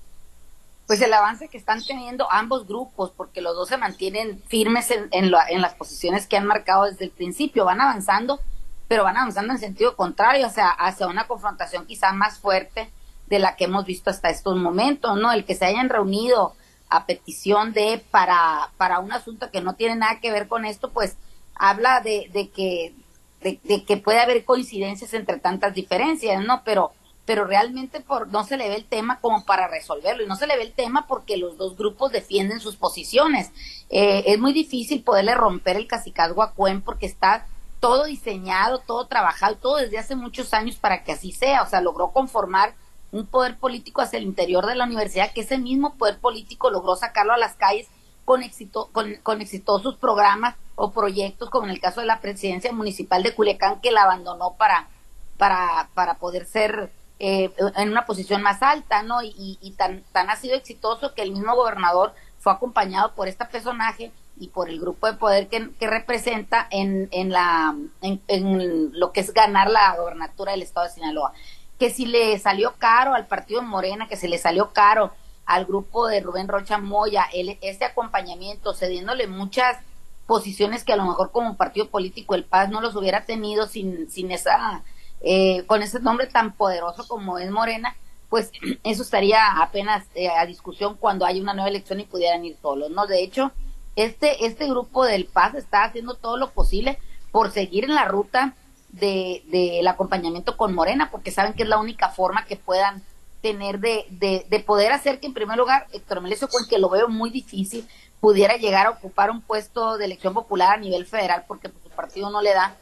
Pues 0.87 1.01
el 1.01 1.13
avance 1.13 1.49
que 1.49 1.57
están 1.57 1.83
teniendo 1.83 2.31
ambos 2.31 2.65
grupos, 2.65 3.11
porque 3.15 3.41
los 3.41 3.55
dos 3.55 3.67
se 3.67 3.75
mantienen 3.75 4.41
firmes 4.47 4.89
en, 4.89 5.09
en, 5.11 5.31
las 5.31 5.73
posiciones 5.75 6.27
que 6.27 6.37
han 6.37 6.45
marcado 6.45 6.85
desde 6.85 7.05
el 7.05 7.11
principio, 7.11 7.65
van 7.65 7.81
avanzando, 7.81 8.39
pero 8.87 9.03
van 9.03 9.17
avanzando 9.17 9.51
en 9.51 9.59
sentido 9.59 9.97
contrario, 9.97 10.47
o 10.47 10.49
sea, 10.49 10.69
hacia 10.69 11.07
una 11.07 11.27
confrontación 11.27 11.85
quizá 11.85 12.13
más 12.13 12.39
fuerte 12.39 12.89
de 13.27 13.39
la 13.39 13.55
que 13.55 13.65
hemos 13.65 13.85
visto 13.85 14.09
hasta 14.09 14.29
estos 14.29 14.55
momentos, 14.55 15.17
¿no? 15.17 15.31
El 15.31 15.45
que 15.45 15.55
se 15.55 15.65
hayan 15.65 15.89
reunido 15.89 16.53
a 16.89 17.05
petición 17.05 17.73
de 17.73 18.01
para, 18.11 18.71
para 18.77 18.99
un 18.99 19.11
asunto 19.11 19.51
que 19.51 19.61
no 19.61 19.75
tiene 19.75 19.95
nada 19.95 20.19
que 20.19 20.31
ver 20.31 20.47
con 20.47 20.65
esto, 20.65 20.91
pues 20.91 21.17
habla 21.55 22.01
de, 22.01 22.29
de 22.33 22.49
que 22.49 22.93
de, 23.41 23.59
de 23.63 23.83
que 23.83 23.97
puede 23.97 24.19
haber 24.19 24.45
coincidencias 24.45 25.13
entre 25.13 25.37
tantas 25.37 25.73
diferencias, 25.73 26.43
¿no? 26.43 26.63
Pero 26.63 26.91
pero 27.27 27.43
realmente 27.43 27.99
por, 27.99 28.29
no 28.29 28.45
se 28.45 28.55
le 28.55 28.69
ve 28.69 28.75
el 28.75 28.85
tema 28.85 29.19
como 29.19 29.43
para 29.43 29.67
resolverlo 29.67 30.23
y 30.23 30.27
no 30.27 30.37
se 30.37 30.47
le 30.47 30.55
ve 30.55 30.63
el 30.63 30.71
tema 30.71 31.07
porque 31.07 31.35
los 31.35 31.57
dos 31.57 31.75
grupos 31.75 32.13
defienden 32.13 32.61
sus 32.61 32.77
posiciones. 32.77 33.51
Eh, 33.89 34.23
es 34.27 34.39
muy 34.39 34.53
difícil 34.53 35.03
poderle 35.03 35.35
romper 35.35 35.75
el 35.75 35.87
cacicazgo 35.87 36.41
a 36.41 36.53
Cuen 36.53 36.81
porque 36.81 37.05
está 37.05 37.45
todo 37.81 38.05
diseñado, 38.05 38.79
todo 38.79 39.07
trabajado, 39.07 39.57
todo 39.57 39.75
desde 39.75 39.97
hace 39.97 40.15
muchos 40.15 40.53
años 40.53 40.77
para 40.77 41.03
que 41.03 41.11
así 41.11 41.33
sea. 41.33 41.63
O 41.63 41.69
sea, 41.69 41.81
logró 41.81 42.11
conformar 42.11 42.75
un 43.11 43.25
poder 43.25 43.57
político 43.57 44.01
hacia 44.01 44.17
el 44.17 44.25
interior 44.25 44.65
de 44.65 44.75
la 44.75 44.85
universidad, 44.85 45.31
que 45.31 45.41
ese 45.41 45.57
mismo 45.57 45.95
poder 45.95 46.19
político 46.19 46.69
logró 46.69 46.95
sacarlo 46.95 47.33
a 47.33 47.37
las 47.37 47.55
calles 47.55 47.87
con, 48.25 48.43
éxito, 48.43 48.89
con, 48.91 49.15
con 49.23 49.41
exitosos 49.41 49.95
programas 49.95 50.55
o 50.75 50.91
proyectos, 50.91 51.49
como 51.49 51.65
en 51.65 51.71
el 51.71 51.79
caso 51.79 52.01
de 52.01 52.07
la 52.07 52.19
presidencia 52.19 52.71
municipal 52.73 53.23
de 53.23 53.33
Culiacán, 53.33 53.79
que 53.81 53.91
la 53.91 54.03
abandonó 54.03 54.55
para, 54.55 54.89
para, 55.37 55.89
para 55.93 56.15
poder 56.15 56.45
ser 56.45 56.91
eh, 57.19 57.51
en 57.75 57.89
una 57.89 58.05
posición 58.05 58.43
más 58.43 58.61
alta, 58.61 59.01
¿no? 59.01 59.23
Y, 59.23 59.57
y, 59.59 59.71
tan, 59.71 60.03
tan 60.11 60.29
ha 60.29 60.35
sido 60.35 60.55
exitoso 60.55 61.15
que 61.15 61.23
el 61.23 61.31
mismo 61.31 61.55
gobernador 61.55 62.13
fue 62.37 62.53
acompañado 62.53 63.15
por 63.15 63.27
este 63.27 63.45
personaje 63.45 64.11
y 64.39 64.49
por 64.49 64.69
el 64.69 64.79
grupo 64.79 65.07
de 65.07 65.13
poder 65.13 65.47
que, 65.47 65.71
que 65.79 65.87
representa 65.87 66.67
en, 66.69 67.09
en, 67.11 67.31
la, 67.31 67.75
en, 68.01 68.91
lo 68.93 69.11
que 69.11 69.21
es 69.21 69.33
ganar 69.33 69.69
la 69.69 69.95
gobernatura 69.95 70.51
del 70.51 70.61
estado 70.61 70.85
de 70.85 70.93
Sinaloa. 70.93 71.33
Que 71.79 71.89
si 71.89 72.05
le 72.05 72.37
salió 72.39 72.75
caro 72.77 73.13
al 73.13 73.27
partido 73.27 73.61
Morena, 73.61 74.07
que 74.07 74.17
se 74.17 74.27
le 74.27 74.37
salió 74.37 74.71
caro 74.73 75.11
al 75.45 75.65
grupo 75.65 76.07
de 76.07 76.19
Rubén 76.19 76.47
Rocha 76.47 76.77
Moya, 76.77 77.25
el, 77.33 77.57
este 77.61 77.85
acompañamiento, 77.85 78.73
cediéndole 78.73 79.27
muchas 79.27 79.77
posiciones 80.25 80.83
que 80.83 80.93
a 80.93 80.97
lo 80.97 81.05
mejor 81.05 81.31
como 81.31 81.55
partido 81.55 81.89
político 81.89 82.35
el 82.35 82.43
Paz 82.43 82.69
no 82.69 82.81
los 82.81 82.95
hubiera 82.95 83.25
tenido 83.25 83.65
sin, 83.65 84.09
sin 84.11 84.31
esa 84.31 84.83
eh, 85.21 85.63
con 85.65 85.81
ese 85.81 85.99
nombre 85.99 86.27
tan 86.27 86.53
poderoso 86.53 87.07
como 87.07 87.39
es 87.39 87.49
Morena, 87.49 87.95
pues 88.29 88.51
eso 88.83 89.01
estaría 89.01 89.61
apenas 89.61 90.05
eh, 90.15 90.29
a 90.29 90.45
discusión 90.45 90.95
cuando 90.97 91.25
haya 91.25 91.41
una 91.41 91.53
nueva 91.53 91.69
elección 91.69 91.99
y 91.99 92.05
pudieran 92.05 92.45
ir 92.45 92.57
solos, 92.61 92.91
¿no? 92.91 93.07
De 93.07 93.23
hecho, 93.23 93.51
este, 93.95 94.45
este 94.45 94.67
grupo 94.67 95.05
del 95.05 95.25
Paz 95.25 95.55
está 95.55 95.85
haciendo 95.85 96.15
todo 96.15 96.37
lo 96.37 96.51
posible 96.51 96.99
por 97.31 97.51
seguir 97.51 97.85
en 97.85 97.95
la 97.95 98.05
ruta 98.05 98.53
del 98.89 99.43
de, 99.49 99.85
acompañamiento 99.87 100.57
con 100.57 100.73
Morena, 100.73 101.09
porque 101.11 101.31
saben 101.31 101.53
que 101.53 101.63
es 101.63 101.69
la 101.69 101.77
única 101.77 102.09
forma 102.09 102.45
que 102.45 102.55
puedan 102.55 103.03
tener 103.41 103.79
de, 103.79 104.05
de, 104.09 104.45
de 104.49 104.59
poder 104.59 104.91
hacer 104.91 105.19
que 105.19 105.27
en 105.27 105.33
primer 105.33 105.57
lugar 105.57 105.87
Héctor 105.91 106.21
Melesio 106.21 106.49
que 106.69 106.79
lo 106.79 106.89
veo 106.89 107.07
muy 107.07 107.29
difícil, 107.29 107.87
pudiera 108.19 108.57
llegar 108.57 108.87
a 108.87 108.91
ocupar 108.91 109.29
un 109.29 109.41
puesto 109.41 109.97
de 109.97 110.05
elección 110.05 110.33
popular 110.33 110.73
a 110.73 110.77
nivel 110.77 111.05
federal 111.05 111.45
porque 111.47 111.69
pues, 111.69 111.83
su 111.83 111.89
partido 111.89 112.29
no 112.29 112.41
le 112.41 112.53
da. 112.53 112.75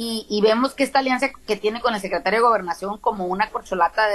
Y, 0.00 0.40
vemos 0.42 0.74
que 0.74 0.84
esta 0.84 1.00
alianza 1.00 1.28
que 1.44 1.56
tiene 1.56 1.80
con 1.80 1.92
el 1.92 2.00
secretario 2.00 2.38
de 2.38 2.46
Gobernación 2.46 2.98
como 2.98 3.26
una 3.26 3.50
corcholata 3.50 4.06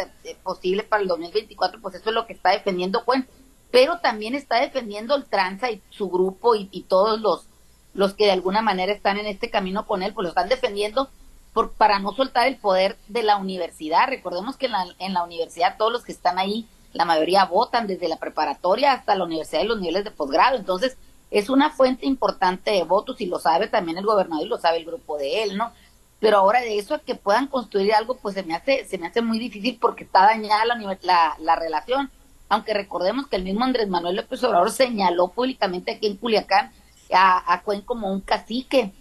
posible 0.41 0.83
para 0.83 1.01
el 1.01 1.09
2024, 1.09 1.81
pues 1.81 1.95
eso 1.95 2.09
es 2.09 2.15
lo 2.15 2.25
que 2.25 2.31
está 2.31 2.51
defendiendo 2.51 3.03
Cuen, 3.03 3.27
pero 3.69 3.99
también 3.99 4.33
está 4.33 4.61
defendiendo 4.61 5.13
el 5.13 5.25
Tranza 5.25 5.71
y 5.71 5.81
su 5.89 6.09
grupo 6.09 6.55
y, 6.55 6.85
todos 6.87 7.19
los, 7.19 7.47
los 7.93 8.13
que 8.13 8.25
de 8.25 8.31
alguna 8.31 8.61
manera 8.61 8.93
están 8.93 9.17
en 9.17 9.25
este 9.25 9.49
camino 9.49 9.85
con 9.85 10.03
él, 10.03 10.13
pues 10.13 10.23
lo 10.23 10.29
están 10.29 10.47
defendiendo 10.47 11.09
por, 11.53 11.73
para 11.73 11.99
no 11.99 12.13
soltar 12.13 12.47
el 12.47 12.57
poder 12.57 12.97
de 13.07 13.23
la 13.23 13.37
universidad. 13.37 14.07
Recordemos 14.07 14.57
que 14.57 14.65
en 14.65 14.73
la, 14.73 14.85
en 14.99 15.13
la 15.13 15.23
universidad 15.23 15.77
todos 15.77 15.91
los 15.91 16.03
que 16.03 16.11
están 16.11 16.39
ahí, 16.39 16.67
la 16.93 17.05
mayoría 17.05 17.45
votan 17.45 17.87
desde 17.87 18.07
la 18.07 18.17
preparatoria 18.17 18.93
hasta 18.93 19.15
la 19.15 19.23
universidad 19.23 19.61
y 19.61 19.67
los 19.67 19.79
niveles 19.79 20.03
de 20.03 20.11
posgrado, 20.11 20.57
entonces 20.57 20.97
es 21.31 21.49
una 21.49 21.71
fuente 21.71 22.05
importante 22.05 22.69
de 22.69 22.83
votos 22.83 23.19
y 23.19 23.25
lo 23.25 23.39
sabe 23.39 23.67
también 23.67 23.97
el 23.97 24.05
gobernador 24.05 24.45
y 24.45 24.49
lo 24.49 24.59
sabe 24.59 24.77
el 24.77 24.85
grupo 24.85 25.17
de 25.17 25.41
él, 25.41 25.57
¿no? 25.57 25.71
Pero 26.19 26.37
ahora 26.37 26.61
de 26.61 26.77
eso 26.77 26.93
a 26.93 26.99
que 26.99 27.15
puedan 27.15 27.47
construir 27.47 27.93
algo, 27.93 28.15
pues 28.15 28.35
se 28.35 28.43
me 28.43 28.55
hace, 28.55 28.85
se 28.85 28.97
me 28.99 29.07
hace 29.07 29.21
muy 29.21 29.39
difícil 29.39 29.77
porque 29.81 30.03
está 30.03 30.21
dañada 30.21 30.63
la, 30.63 30.97
la, 31.01 31.35
la 31.39 31.55
relación. 31.55 32.11
Aunque 32.49 32.73
recordemos 32.73 33.27
que 33.27 33.35
el 33.35 33.43
mismo 33.43 33.65
Andrés 33.65 33.89
Manuel 33.89 34.15
López 34.17 34.43
Obrador 34.43 34.71
señaló 34.71 35.29
públicamente 35.29 35.91
aquí 35.91 36.07
en 36.07 36.17
Culiacán 36.17 36.71
a, 37.11 37.51
a 37.51 37.61
Cuen 37.63 37.81
como 37.81 38.11
un 38.13 38.21
cacique. 38.21 38.93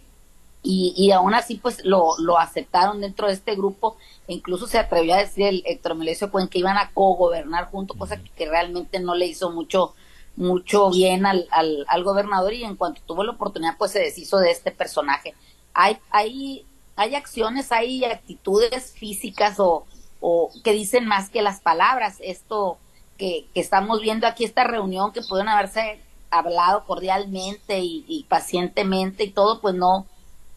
Y, 0.62 0.95
y 0.97 1.11
aún 1.11 1.35
así 1.35 1.57
pues 1.57 1.85
lo, 1.85 2.16
lo 2.19 2.38
aceptaron 2.38 3.00
dentro 3.00 3.26
de 3.26 3.33
este 3.33 3.57
grupo 3.57 3.97
e 4.28 4.35
incluso 4.35 4.69
se 4.69 4.78
atrevió 4.78 5.14
a 5.14 5.19
decir 5.19 5.47
el 5.47 5.62
Héctor 5.66 5.97
Melesio 5.97 6.31
Cuen 6.31 6.47
que 6.47 6.61
iban 6.61 6.76
a 6.76 6.90
co-gobernar 6.92 7.66
junto, 7.71 7.95
cosa 7.95 8.16
que, 8.16 8.31
que 8.31 8.49
realmente 8.49 9.00
no 9.00 9.14
le 9.14 9.26
hizo 9.26 9.50
mucho 9.50 9.95
mucho 10.37 10.90
bien 10.90 11.26
al, 11.26 11.47
al, 11.50 11.85
al, 11.88 12.04
gobernador 12.04 12.54
y 12.54 12.64
en 12.64 12.76
cuanto 12.76 13.02
tuvo 13.07 13.25
la 13.25 13.33
oportunidad 13.33 13.76
pues 13.76 13.92
se 13.92 13.99
deshizo 13.99 14.38
de 14.38 14.50
este 14.50 14.71
personaje. 14.71 15.35
Hay, 15.75 15.99
hay, 16.11 16.64
hay 16.97 17.14
acciones, 17.14 17.73
hay 17.73 18.04
actitudes 18.04 18.92
físicas 18.92 19.61
o, 19.61 19.85
o 20.21 20.50
que 20.64 20.73
dicen 20.73 21.07
más 21.07 21.28
que 21.28 21.42
las 21.42 21.61
palabras. 21.61 22.16
Esto 22.21 22.78
que, 23.19 23.47
que 23.52 23.61
estamos 23.61 24.00
viendo 24.00 24.26
aquí, 24.26 24.45
esta 24.45 24.64
reunión 24.64 25.12
que 25.12 25.23
pudieron 25.23 25.50
haberse 25.50 26.00
hablado 26.31 26.85
cordialmente 26.87 27.81
y, 27.81 28.04
y, 28.09 28.25
pacientemente 28.25 29.25
y 29.25 29.31
todo, 29.31 29.61
pues 29.61 29.75
no, 29.75 30.07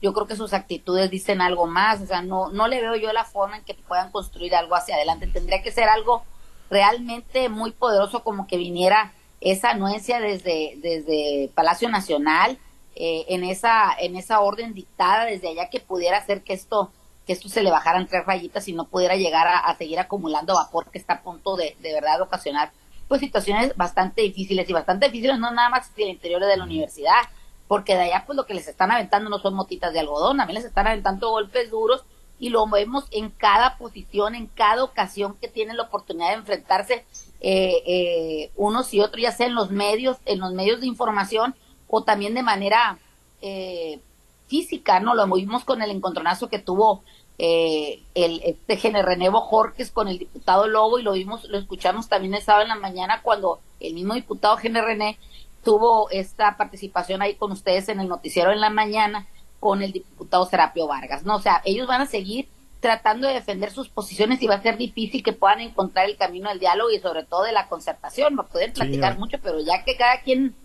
yo 0.05 0.13
creo 0.13 0.27
que 0.27 0.35
sus 0.35 0.53
actitudes 0.53 1.09
dicen 1.09 1.41
algo 1.41 1.65
más, 1.65 1.99
o 1.99 2.05
sea, 2.05 2.21
no, 2.21 2.51
no 2.51 2.67
le 2.67 2.79
veo 2.79 2.95
yo 2.95 3.11
la 3.11 3.23
forma 3.23 3.57
en 3.57 3.63
que 3.63 3.73
puedan 3.73 4.11
construir 4.11 4.53
algo 4.53 4.75
hacia 4.75 4.93
adelante, 4.93 5.25
tendría 5.25 5.63
que 5.63 5.71
ser 5.71 5.89
algo 5.89 6.23
realmente 6.69 7.49
muy 7.49 7.71
poderoso 7.71 8.23
como 8.23 8.45
que 8.45 8.57
viniera 8.57 9.13
esa 9.41 9.71
anuencia 9.71 10.19
desde, 10.19 10.77
desde 10.77 11.49
Palacio 11.55 11.89
Nacional, 11.89 12.59
eh, 12.95 13.25
en 13.29 13.43
esa, 13.43 13.95
en 13.99 14.15
esa 14.15 14.41
orden 14.41 14.75
dictada 14.75 15.25
desde 15.25 15.49
allá 15.49 15.71
que 15.71 15.79
pudiera 15.79 16.17
hacer 16.17 16.43
que 16.43 16.53
esto, 16.53 16.91
que 17.25 17.33
esto 17.33 17.49
se 17.49 17.63
le 17.63 17.71
bajaran 17.71 18.05
tres 18.05 18.27
rayitas 18.27 18.67
y 18.67 18.73
no 18.73 18.87
pudiera 18.87 19.15
llegar 19.15 19.47
a, 19.47 19.75
seguir 19.75 19.99
acumulando 19.99 20.53
vapor 20.53 20.91
que 20.91 20.99
está 20.99 21.15
a 21.15 21.21
punto 21.23 21.55
de, 21.55 21.75
de 21.81 21.93
verdad 21.93 22.21
ocasionar 22.21 22.71
pues 23.07 23.21
situaciones 23.21 23.75
bastante 23.75 24.21
difíciles 24.21 24.69
y 24.69 24.73
bastante 24.73 25.07
difíciles 25.07 25.39
no 25.39 25.51
nada 25.51 25.69
más 25.69 25.91
en 25.97 26.03
el 26.03 26.09
interior 26.11 26.45
de 26.45 26.57
la 26.57 26.63
universidad, 26.63 27.23
porque 27.67 27.95
de 27.95 28.03
allá 28.03 28.23
pues 28.25 28.35
lo 28.35 28.45
que 28.45 28.53
les 28.53 28.67
están 28.67 28.91
aventando 28.91 29.29
no 29.29 29.39
son 29.39 29.53
motitas 29.53 29.93
de 29.93 29.99
algodón, 29.99 30.37
también 30.37 30.55
les 30.55 30.65
están 30.65 30.87
aventando 30.87 31.29
golpes 31.29 31.71
duros 31.71 32.03
y 32.39 32.49
lo 32.49 32.67
vemos 32.67 33.05
en 33.11 33.29
cada 33.29 33.77
posición, 33.77 34.35
en 34.35 34.47
cada 34.47 34.83
ocasión 34.83 35.37
que 35.39 35.47
tienen 35.47 35.77
la 35.77 35.83
oportunidad 35.83 36.29
de 36.29 36.35
enfrentarse 36.35 37.05
eh, 37.41 37.83
eh, 37.85 38.51
unos 38.55 38.93
y 38.93 38.99
otros, 38.99 39.21
ya 39.21 39.31
sea 39.31 39.47
en 39.47 39.55
los 39.55 39.71
medios, 39.71 40.17
en 40.25 40.39
los 40.39 40.53
medios 40.53 40.81
de 40.81 40.87
información 40.87 41.55
o 41.87 42.03
también 42.03 42.33
de 42.33 42.43
manera 42.43 42.99
eh, 43.41 43.99
física, 44.47 44.99
¿no? 44.99 45.15
Lo 45.15 45.27
vimos 45.27 45.63
con 45.63 45.81
el 45.81 45.91
encontronazo 45.91 46.49
que 46.49 46.59
tuvo 46.59 47.03
eh, 47.37 48.01
el 48.13 48.41
este 48.43 49.01
René 49.01 49.29
Jorges 49.29 49.91
con 49.91 50.07
el 50.07 50.19
diputado 50.19 50.67
Lobo 50.67 50.99
y 50.99 51.03
lo 51.03 51.13
vimos, 51.13 51.43
lo 51.45 51.57
escuchamos 51.57 52.07
también 52.07 52.33
el 52.33 52.41
sábado 52.41 52.63
en 52.63 52.69
la 52.69 52.75
mañana 52.75 53.21
cuando 53.21 53.59
el 53.79 53.93
mismo 53.93 54.13
diputado 54.13 54.55
Gene 54.57 54.81
René 54.81 55.17
tuvo 55.65 56.09
esta 56.11 56.55
participación 56.55 57.21
ahí 57.21 57.35
con 57.35 57.51
ustedes 57.51 57.89
en 57.89 57.99
el 57.99 58.07
noticiero 58.07 58.53
en 58.53 58.61
la 58.61 58.69
mañana 58.69 59.27
con 59.59 59.81
el 59.81 59.91
diputado 59.91 60.45
Serapio 60.45 60.87
Vargas, 60.87 61.25
¿no? 61.25 61.35
O 61.35 61.41
sea, 61.41 61.61
ellos 61.65 61.87
van 61.87 62.01
a 62.01 62.05
seguir 62.05 62.47
tratando 62.79 63.27
de 63.27 63.33
defender 63.33 63.71
sus 63.71 63.89
posiciones 63.89 64.41
y 64.43 64.47
va 64.47 64.55
a 64.55 64.61
ser 64.61 64.77
difícil 64.77 65.23
que 65.23 65.33
puedan 65.33 65.59
encontrar 65.59 66.05
el 66.05 66.17
camino 66.17 66.49
del 66.49 66.59
diálogo 66.59 66.91
y 66.91 66.99
sobre 66.99 67.23
todo 67.23 67.43
de 67.43 67.51
la 67.51 67.67
concertación. 67.67 68.37
Va 68.37 68.43
a 68.43 68.47
poder 68.47 68.73
platicar 68.73 69.17
mucho, 69.17 69.39
pero 69.41 69.59
ya 69.59 69.83
que 69.83 69.97
cada 69.97 70.21
quien 70.21 70.55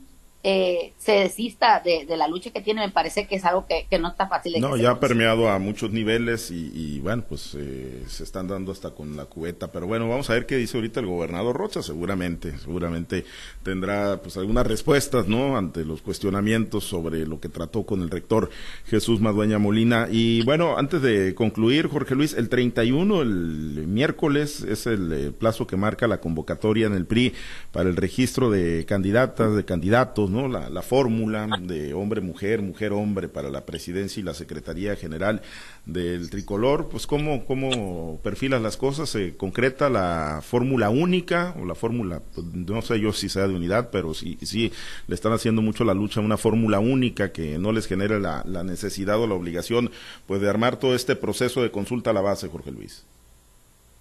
eh, 0.43 0.95
se 0.97 1.13
desista 1.13 1.81
de, 1.81 2.07
la 2.17 2.27
lucha 2.27 2.51
que 2.51 2.63
tiene, 2.63 2.81
me 2.81 2.91
parece 2.91 3.27
que 3.27 3.37
es 3.37 3.45
algo 3.45 3.67
que, 3.67 3.99
no 3.99 4.09
está 4.09 4.27
fácil 4.27 4.55
de 4.55 4.61
No, 4.61 4.75
ya 4.77 4.93
ha 4.93 5.01
permeado 5.01 5.51
a 5.51 5.59
muchos 5.59 5.91
niveles 5.91 6.51
y, 6.51 6.99
bueno, 7.01 7.25
pues 7.29 7.55
eh, 7.59 8.03
se 8.07 8.25
están 8.25 8.49
dando 8.49 8.73
hasta 8.73 8.91
con 8.91 9.17
la 9.17 9.27
cubeta. 9.27 9.71
Pero 9.71 9.87
bueno, 9.87 10.09
vamos 10.09 10.31
a 10.31 10.35
ver 10.35 10.47
qué 10.47 10.57
dice 10.57 10.79
ahorita 10.79 11.01
el 11.01 11.07
gobernador 11.07 11.57
Rocha. 11.57 11.83
Seguramente, 11.83 12.57
seguramente 12.59 13.27
tendrá 13.63 14.23
pues 14.23 14.39
algunas 14.39 14.67
respuestas, 14.67 15.29
¿no? 15.29 15.59
Ante 15.59 15.85
los 15.85 16.01
cuestionamientos 16.01 16.85
sobre 16.85 17.27
lo 17.27 17.39
que 17.39 17.51
trató 17.51 17.85
con 17.85 18.01
el 18.01 18.09
rector 18.09 18.49
Jesús 18.87 19.21
Madueña 19.21 19.59
Molina. 19.59 20.09
Y 20.11 20.43
bueno, 20.45 20.79
antes 20.79 21.03
de 21.03 21.35
concluir, 21.35 21.89
Jorge 21.89 22.15
Luis, 22.15 22.33
el 22.33 22.49
31, 22.49 23.21
el 23.21 23.85
miércoles, 23.87 24.63
es 24.63 24.87
el 24.87 25.13
eh, 25.13 25.31
plazo 25.33 25.67
que 25.67 25.77
marca 25.77 26.09
la 26.09 26.21
convocatoria 26.21 26.87
en 26.87 26.95
el 26.95 27.05
PRI 27.05 27.35
para 27.73 27.91
el 27.91 27.97
registro 27.97 28.51
de 28.51 28.87
candidatas, 28.87 29.55
de 29.55 29.65
candidatos 29.67 30.30
¿no? 30.31 30.49
La, 30.49 30.83
fórmula 30.83 31.49
de 31.61 31.95
hombre-mujer, 31.95 32.63
mujer-hombre 32.63 33.29
para 33.29 33.51
la 33.51 33.67
presidencia 33.67 34.21
y 34.21 34.25
la 34.25 34.35
Secretaría 34.35 34.97
General 34.97 35.43
del 35.87 36.31
Tricolor, 36.31 36.89
pues 36.89 37.07
cómo, 37.07 37.45
cómo 37.45 38.19
perfilas 38.23 38.63
las 38.63 38.77
cosas, 38.77 39.11
se 39.11 39.37
concreta 39.37 39.91
la 39.91 40.41
fórmula 40.43 40.91
única 40.91 41.55
o 41.61 41.65
la 41.65 41.75
fórmula, 41.75 42.23
pues, 42.35 42.47
no 42.47 42.83
sé 42.83 43.01
yo 43.01 43.13
si 43.13 43.29
sea 43.29 43.47
de 43.47 43.55
unidad, 43.55 43.91
pero 43.91 44.15
sí, 44.15 44.39
sí 44.43 44.73
le 45.07 45.15
están 45.15 45.33
haciendo 45.33 45.63
mucho 45.63 45.85
la 45.85 45.95
lucha 45.95 46.21
a 46.21 46.25
una 46.25 46.37
fórmula 46.37 46.79
única 46.79 47.33
que 47.33 47.59
no 47.59 47.73
les 47.73 47.87
genere 47.87 48.21
la, 48.21 48.45
necesidad 48.65 49.19
o 49.19 49.27
la 49.27 49.35
obligación 49.35 49.91
pues 50.27 50.41
de 50.41 50.49
armar 50.49 50.77
todo 50.77 50.95
este 50.95 51.17
proceso 51.17 51.63
de 51.63 51.71
consulta 51.71 52.11
a 52.11 52.13
la 52.13 52.21
base, 52.21 52.49
Jorge 52.49 52.71
Luis. 52.71 53.05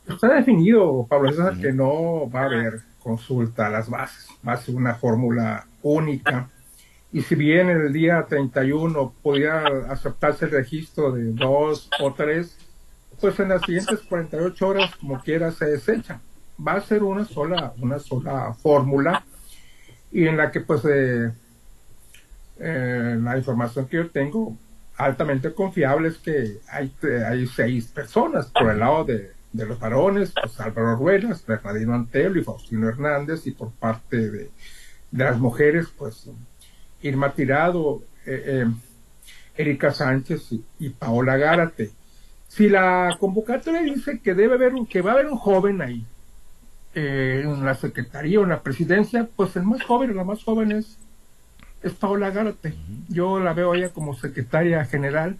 Está 0.08 0.34
definido, 0.34 1.06
Pablo 1.08 1.32
que 1.62 1.72
no 1.72 2.30
va 2.30 2.42
a 2.42 2.46
haber 2.46 2.82
consulta 3.00 3.68
a 3.68 3.70
las 3.70 3.90
bases, 3.90 4.28
va 4.48 4.54
a 4.54 4.58
ser 4.58 4.76
una 4.76 4.96
fórmula 4.96 5.68
única. 5.82 6.50
Y 7.12 7.22
si 7.22 7.36
bien 7.36 7.70
el 7.70 7.92
día 7.92 8.26
31 8.28 9.14
podía 9.22 9.64
aceptarse 9.90 10.46
el 10.46 10.52
registro 10.52 11.12
de 11.12 11.32
dos 11.32 11.90
o 12.00 12.14
tres, 12.14 12.58
pues 13.20 13.40
en 13.40 13.50
las 13.50 13.62
siguientes 13.62 14.00
48 14.08 14.68
horas, 14.68 14.96
como 14.96 15.20
quiera, 15.20 15.52
se 15.52 15.66
desecha. 15.66 16.22
Va 16.66 16.74
a 16.74 16.82
ser 16.82 17.04
una 17.04 17.26
sola, 17.26 17.74
una 17.80 18.00
sola 18.00 18.54
fórmula 18.54 19.24
y 20.12 20.28
en 20.28 20.38
la 20.38 20.52
que 20.52 20.62
pues 20.62 20.84
eh, 20.86 21.32
eh, 22.60 23.18
la 23.22 23.38
información 23.38 23.88
que 23.88 23.98
yo 23.98 24.10
tengo 24.10 24.58
altamente 24.98 25.54
confiable 25.54 26.10
es 26.10 26.18
que 26.18 26.60
hay, 26.68 27.48
seis 27.48 27.88
personas 27.88 28.48
por 28.48 28.70
el 28.70 28.80
lado 28.80 29.06
de, 29.06 29.32
de 29.54 29.66
los 29.66 29.80
varones, 29.80 30.34
pues 30.40 30.60
Álvaro 30.60 30.98
Ruelas, 30.98 31.46
Bernardino 31.46 31.96
Antelo 31.96 32.40
y 32.40 32.44
Faustino 32.44 32.90
Hernández, 32.90 33.48
y 33.48 33.52
por 33.52 33.72
parte 33.72 34.30
de, 34.30 34.50
de 35.12 35.24
las 35.24 35.40
mujeres, 35.40 35.88
pues 35.98 36.30
Irma 37.02 37.34
Tirado, 37.34 38.02
eh, 38.26 38.44
eh, 38.46 38.66
Erika 39.58 39.92
Sánchez 39.92 40.54
y, 40.80 40.90
Paola 40.90 41.38
Gárate. 41.38 41.92
Si 42.48 42.70
la 42.70 43.16
convocatoria 43.20 43.82
dice 43.82 44.20
que 44.20 44.34
debe 44.34 44.56
haber 44.56 44.74
un, 44.74 44.86
que 44.86 45.02
va 45.02 45.12
a 45.12 45.14
haber 45.16 45.28
un 45.28 45.38
joven 45.38 45.82
ahí 45.82 46.06
eh, 46.96 47.42
en 47.44 47.64
la 47.64 47.76
secretaría 47.76 48.40
o 48.40 48.44
en 48.44 48.50
la 48.50 48.62
presidencia, 48.62 49.28
pues 49.36 49.56
el 49.56 49.64
más 49.64 49.84
joven 49.84 50.12
o 50.12 50.14
la 50.14 50.24
más 50.24 50.44
joven 50.44 50.72
es, 50.72 50.98
es 51.84 51.94
Paola 51.94 52.32
Gárate. 52.32 52.74
Yo 53.10 53.40
la 53.40 53.54
veo 53.54 53.76
ella 53.76 53.90
como 53.90 54.16
secretaria 54.16 54.86
general 54.86 55.38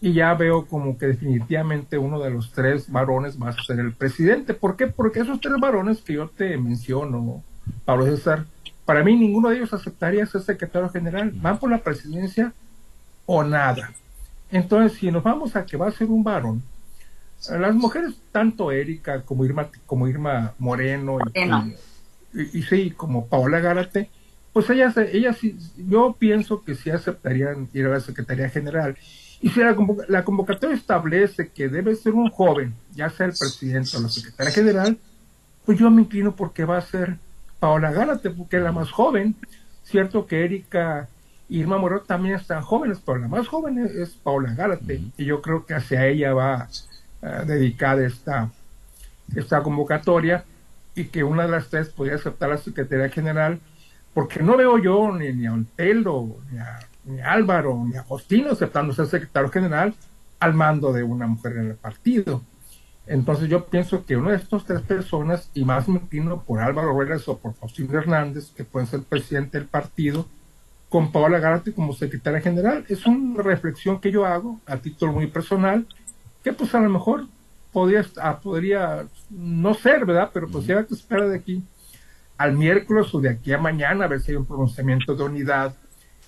y 0.00 0.12
ya 0.12 0.34
veo 0.34 0.66
como 0.66 0.96
que 0.96 1.06
definitivamente 1.06 1.98
uno 1.98 2.20
de 2.20 2.30
los 2.30 2.52
tres 2.52 2.90
varones 2.90 3.40
va 3.40 3.50
a 3.50 3.62
ser 3.64 3.80
el 3.80 3.92
presidente. 3.92 4.54
¿Por 4.54 4.76
qué? 4.76 4.86
Porque 4.86 5.20
esos 5.20 5.40
tres 5.40 5.56
varones 5.60 6.00
que 6.00 6.14
yo 6.14 6.28
te 6.28 6.56
menciono, 6.56 7.42
Pablo 7.84 8.06
César, 8.06 8.46
para 8.88 9.04
mí 9.04 9.14
ninguno 9.14 9.50
de 9.50 9.56
ellos 9.56 9.74
aceptaría 9.74 10.24
ser 10.24 10.40
secretario 10.40 10.88
general. 10.88 11.30
Van 11.34 11.58
por 11.58 11.70
la 11.70 11.76
presidencia 11.76 12.54
o 13.26 13.44
nada. 13.44 13.92
Entonces, 14.50 14.98
si 14.98 15.10
nos 15.10 15.22
vamos 15.22 15.56
a 15.56 15.66
que 15.66 15.76
va 15.76 15.88
a 15.88 15.92
ser 15.92 16.06
un 16.06 16.24
varón, 16.24 16.62
las 17.50 17.74
mujeres, 17.74 18.14
tanto 18.32 18.72
Erika 18.72 19.20
como 19.26 19.44
Irma, 19.44 19.68
como 19.84 20.08
Irma 20.08 20.54
Moreno 20.58 21.18
y, 22.32 22.62
sí, 22.62 22.92
como 22.92 23.26
Paola 23.26 23.60
Gárate, 23.60 24.08
pues 24.54 24.70
ellas, 24.70 24.96
ellas 24.96 25.36
yo 25.76 26.16
pienso 26.18 26.64
que 26.64 26.74
sí 26.74 26.88
aceptarían 26.88 27.68
ir 27.74 27.84
a 27.84 27.90
la 27.90 28.00
Secretaría 28.00 28.48
General. 28.48 28.96
Y 29.42 29.50
si 29.50 29.60
la, 29.60 29.76
la 30.08 30.24
convocatoria 30.24 30.74
establece 30.74 31.50
que 31.50 31.68
debe 31.68 31.94
ser 31.94 32.14
un 32.14 32.30
joven, 32.30 32.72
ya 32.94 33.10
sea 33.10 33.26
el 33.26 33.34
presidente 33.38 33.98
o 33.98 34.00
la 34.00 34.08
secretaria 34.08 34.50
general, 34.50 34.96
pues 35.66 35.78
yo 35.78 35.90
me 35.90 36.00
inclino 36.00 36.34
porque 36.34 36.64
va 36.64 36.78
a 36.78 36.80
ser 36.80 37.18
Paola 37.58 37.90
Gálate, 37.92 38.30
porque 38.30 38.56
es 38.56 38.62
la 38.62 38.72
más 38.72 38.90
joven. 38.90 39.34
Cierto 39.82 40.26
que 40.26 40.44
Erika 40.44 41.08
y 41.48 41.60
Irma 41.60 41.78
Moreno 41.78 42.02
también 42.02 42.34
están 42.34 42.62
jóvenes, 42.62 43.00
pero 43.04 43.18
la 43.18 43.28
más 43.28 43.48
joven 43.48 43.78
es, 43.78 44.10
Paola 44.10 44.54
Gálate. 44.54 45.00
Y 45.16 45.24
yo 45.24 45.40
creo 45.40 45.64
que 45.64 45.74
hacia 45.74 46.06
ella 46.06 46.34
va 46.34 46.68
uh, 47.22 47.46
dedicada 47.46 48.04
esta, 48.06 48.50
esta 49.34 49.62
convocatoria 49.62 50.44
y 50.94 51.06
que 51.06 51.24
una 51.24 51.44
de 51.44 51.50
las 51.50 51.68
tres 51.68 51.88
podría 51.88 52.16
aceptar 52.16 52.50
la 52.50 52.58
Secretaría 52.58 53.08
General, 53.08 53.60
porque 54.12 54.42
no 54.42 54.56
veo 54.56 54.78
yo 54.78 55.12
ni, 55.12 55.32
ni 55.32 55.46
a 55.46 55.52
Ontelo, 55.52 56.36
ni 56.50 56.58
a, 56.58 56.80
ni 57.04 57.20
a 57.20 57.32
Álvaro, 57.32 57.84
ni 57.86 57.96
a 57.96 58.02
Justino 58.02 58.50
aceptando 58.52 58.92
ser 58.92 59.06
secretario 59.06 59.50
general 59.50 59.94
al 60.40 60.54
mando 60.54 60.92
de 60.92 61.02
una 61.02 61.26
mujer 61.26 61.56
en 61.56 61.70
el 61.70 61.76
partido. 61.76 62.42
Entonces 63.08 63.48
yo 63.48 63.64
pienso 63.64 64.04
que 64.04 64.16
una 64.16 64.32
de 64.32 64.36
estas 64.36 64.64
tres 64.64 64.82
personas, 64.82 65.50
y 65.54 65.64
más 65.64 65.88
me 65.88 65.98
inclino 65.98 66.42
por 66.42 66.60
Álvaro 66.60 66.92
Ruelas 66.92 67.26
o 67.26 67.38
por 67.38 67.54
Faustino 67.54 67.98
Hernández, 67.98 68.52
que 68.54 68.64
pueden 68.64 68.86
ser 68.86 69.02
presidente 69.02 69.58
del 69.58 69.66
partido, 69.66 70.26
con 70.90 71.10
Paola 71.10 71.38
Gárate 71.38 71.72
como 71.72 71.94
secretaria 71.94 72.40
general. 72.40 72.84
Es 72.88 73.06
una 73.06 73.42
reflexión 73.42 73.98
que 74.00 74.10
yo 74.10 74.26
hago 74.26 74.60
a 74.66 74.76
título 74.76 75.12
muy 75.12 75.26
personal, 75.26 75.86
que 76.44 76.52
pues 76.52 76.74
a 76.74 76.80
lo 76.80 76.90
mejor 76.90 77.26
podría, 77.72 78.04
ah, 78.20 78.40
podría 78.40 79.06
no 79.30 79.72
ser, 79.74 80.04
¿verdad? 80.04 80.30
Pero 80.32 80.48
pues 80.48 80.66
ya 80.66 80.84
que 80.84 80.94
espera 80.94 81.26
de 81.26 81.36
aquí 81.36 81.62
al 82.36 82.56
miércoles 82.56 83.14
o 83.14 83.20
de 83.20 83.30
aquí 83.30 83.52
a 83.52 83.58
mañana 83.58 84.04
a 84.04 84.08
ver 84.08 84.20
si 84.20 84.32
hay 84.32 84.36
un 84.36 84.46
pronunciamiento 84.46 85.14
de 85.14 85.24
unidad 85.24 85.74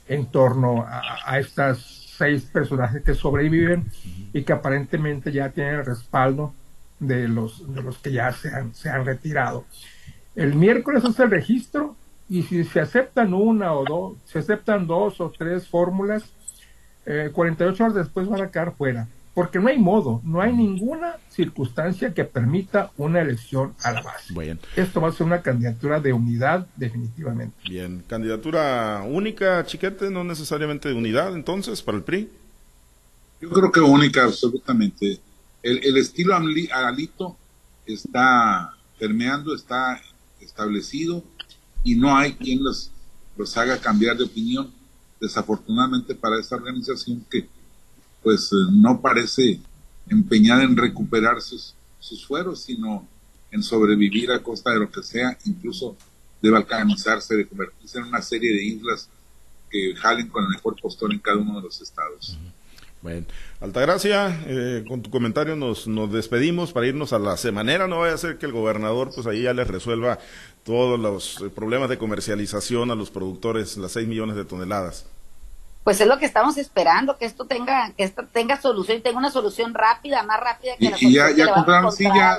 en 0.09 0.27
torno 0.27 0.83
a, 0.83 1.03
a 1.25 1.39
estas 1.39 1.79
seis 2.19 2.43
personajes 2.45 3.03
que 3.03 3.15
sobreviven 3.15 3.87
y 4.33 4.43
que 4.43 4.53
aparentemente 4.53 5.31
ya 5.31 5.51
tienen 5.51 5.77
el 5.77 5.87
respaldo 5.87 6.55
de 7.01 7.27
los, 7.27 7.75
de 7.75 7.83
los 7.83 7.99
que 7.99 8.13
ya 8.13 8.33
se 8.33 8.51
han, 8.51 8.75
se 8.75 8.91
han 8.91 9.05
retirado. 9.05 9.65
El 10.37 10.55
miércoles 10.55 11.03
es 11.05 11.19
el 11.19 11.31
registro 11.31 11.97
Y 12.29 12.45
si 12.45 12.63
se 12.63 12.79
aceptan 12.79 13.35
una 13.35 13.73
o 13.73 13.85
dos, 13.85 14.17
se 14.25 14.39
aceptan 14.39 14.87
dos 14.87 15.21
o 15.21 15.33
tres 15.37 15.67
fórmulas, 15.67 16.23
48 17.05 17.83
eh, 17.83 17.85
horas 17.85 17.95
después 17.97 18.29
van 18.29 18.43
a 18.43 18.51
quedar 18.53 18.73
fuera. 18.77 19.09
Porque 19.35 19.59
no 19.59 19.69
hay 19.69 19.79
modo, 19.79 20.21
no 20.23 20.41
hay 20.41 20.53
ninguna 20.53 21.17
circunstancia 21.29 22.15
que 22.15 22.25
permita 22.25 22.91
una 22.97 23.21
elección 23.21 23.75
a 23.83 23.93
la 23.93 24.03
base. 24.03 24.59
Esto 24.77 25.01
va 25.01 25.09
a 25.09 25.13
ser 25.13 25.27
una 25.27 25.43
candidatura 25.43 25.99
de 25.99 26.13
unidad 26.13 26.67
definitivamente. 26.77 27.57
Bien, 27.69 28.05
candidatura 28.07 29.03
única, 29.07 29.65
chiquete, 29.65 30.11
no 30.11 30.25
necesariamente 30.25 30.89
de 30.89 30.95
unidad 30.95 31.35
entonces 31.35 31.83
para 31.83 31.99
el 31.99 32.05
PRI. 32.05 32.29
Yo 33.41 33.51
creo 33.51 33.73
que 33.73 33.81
única, 33.81 34.25
absolutamente. 34.25 35.19
El, 35.63 35.85
el 35.85 35.97
estilo 35.97 36.35
Alito 36.35 37.37
está 37.87 38.75
permeando, 38.99 39.55
está 39.55 40.01
establecido 40.41 41.25
y 41.83 41.95
no 41.95 42.17
hay 42.17 42.35
quien 42.35 42.63
los, 42.63 42.91
los 43.37 43.57
haga 43.57 43.81
cambiar 43.81 44.17
de 44.17 44.25
opinión. 44.25 44.73
Desafortunadamente 45.21 46.15
para 46.15 46.41
esta 46.41 46.57
organización 46.57 47.25
que 47.31 47.47
pues 48.23 48.51
eh, 48.53 48.71
no 48.73 49.01
parece 49.01 49.61
empeñada 50.09 50.63
en 50.63 50.77
recuperar 50.77 51.41
sus, 51.43 51.75
sus 51.99 52.27
fueros, 52.27 52.63
sino 52.63 53.07
en 53.51 53.63
sobrevivir 53.63 54.31
a 54.31 54.43
costa 54.43 54.71
de 54.71 54.79
lo 54.79 54.91
que 54.91 55.03
sea, 55.03 55.37
incluso 55.45 55.97
de 56.41 56.51
balcanizarse, 56.51 57.37
de 57.37 57.47
convertirse 57.47 57.99
en 57.99 58.05
una 58.05 58.23
serie 58.23 58.51
de 58.51 58.65
islas 58.65 59.09
que 59.71 59.95
jalen 59.97 60.29
con 60.29 60.45
el 60.45 60.51
mejor 60.51 60.81
postor 60.81 61.13
en 61.13 61.19
cada 61.19 61.39
uno 61.39 61.57
de 61.57 61.63
los 61.63 61.81
estados. 61.81 62.39
Bueno, 63.03 63.27
Altagracia, 63.61 64.43
eh, 64.47 64.85
con 64.87 65.01
tu 65.01 65.11
comentario 65.11 65.57
nos, 65.57 65.87
nos 65.87 66.13
despedimos 66.13 66.73
para 66.73 66.87
irnos 66.87 67.15
a 67.15 67.19
la 67.19 67.37
semanera. 67.39 67.87
No 67.87 68.01
vaya 68.01 68.15
a 68.15 68.19
ser 68.19 68.37
que 68.37 68.45
el 68.45 68.53
gobernador, 68.53 69.11
pues 69.15 69.27
ahí 69.27 69.43
ya 69.43 69.55
les 69.55 69.69
resuelva 69.69 70.19
todos 70.65 71.01
los 71.01 71.41
eh, 71.41 71.49
problemas 71.49 71.89
de 71.89 71.97
comercialización 71.97 72.91
a 72.91 72.95
los 72.95 73.11
productores, 73.11 73.79
las 73.79 73.93
6 73.93 74.07
millones 74.07 74.37
de 74.37 74.45
toneladas. 74.45 75.07
Pues 75.83 75.99
es 76.01 76.07
lo 76.07 76.19
que 76.19 76.27
estamos 76.27 76.59
esperando, 76.59 77.17
que 77.17 77.25
esto 77.25 77.47
tenga, 77.47 77.93
que 77.97 78.05
esto 78.05 78.27
tenga 78.31 78.61
solución 78.61 78.99
y 78.99 79.01
tenga 79.01 79.19
una 79.19 79.31
solución 79.31 79.73
rápida, 79.73 80.23
más 80.23 80.39
rápida 80.39 80.77
que 80.77 80.91
la 80.91 80.97
y 81.01 81.15
ya, 81.15 81.31
ya 81.31 81.55
compraron 81.55 81.91
silla. 81.91 82.39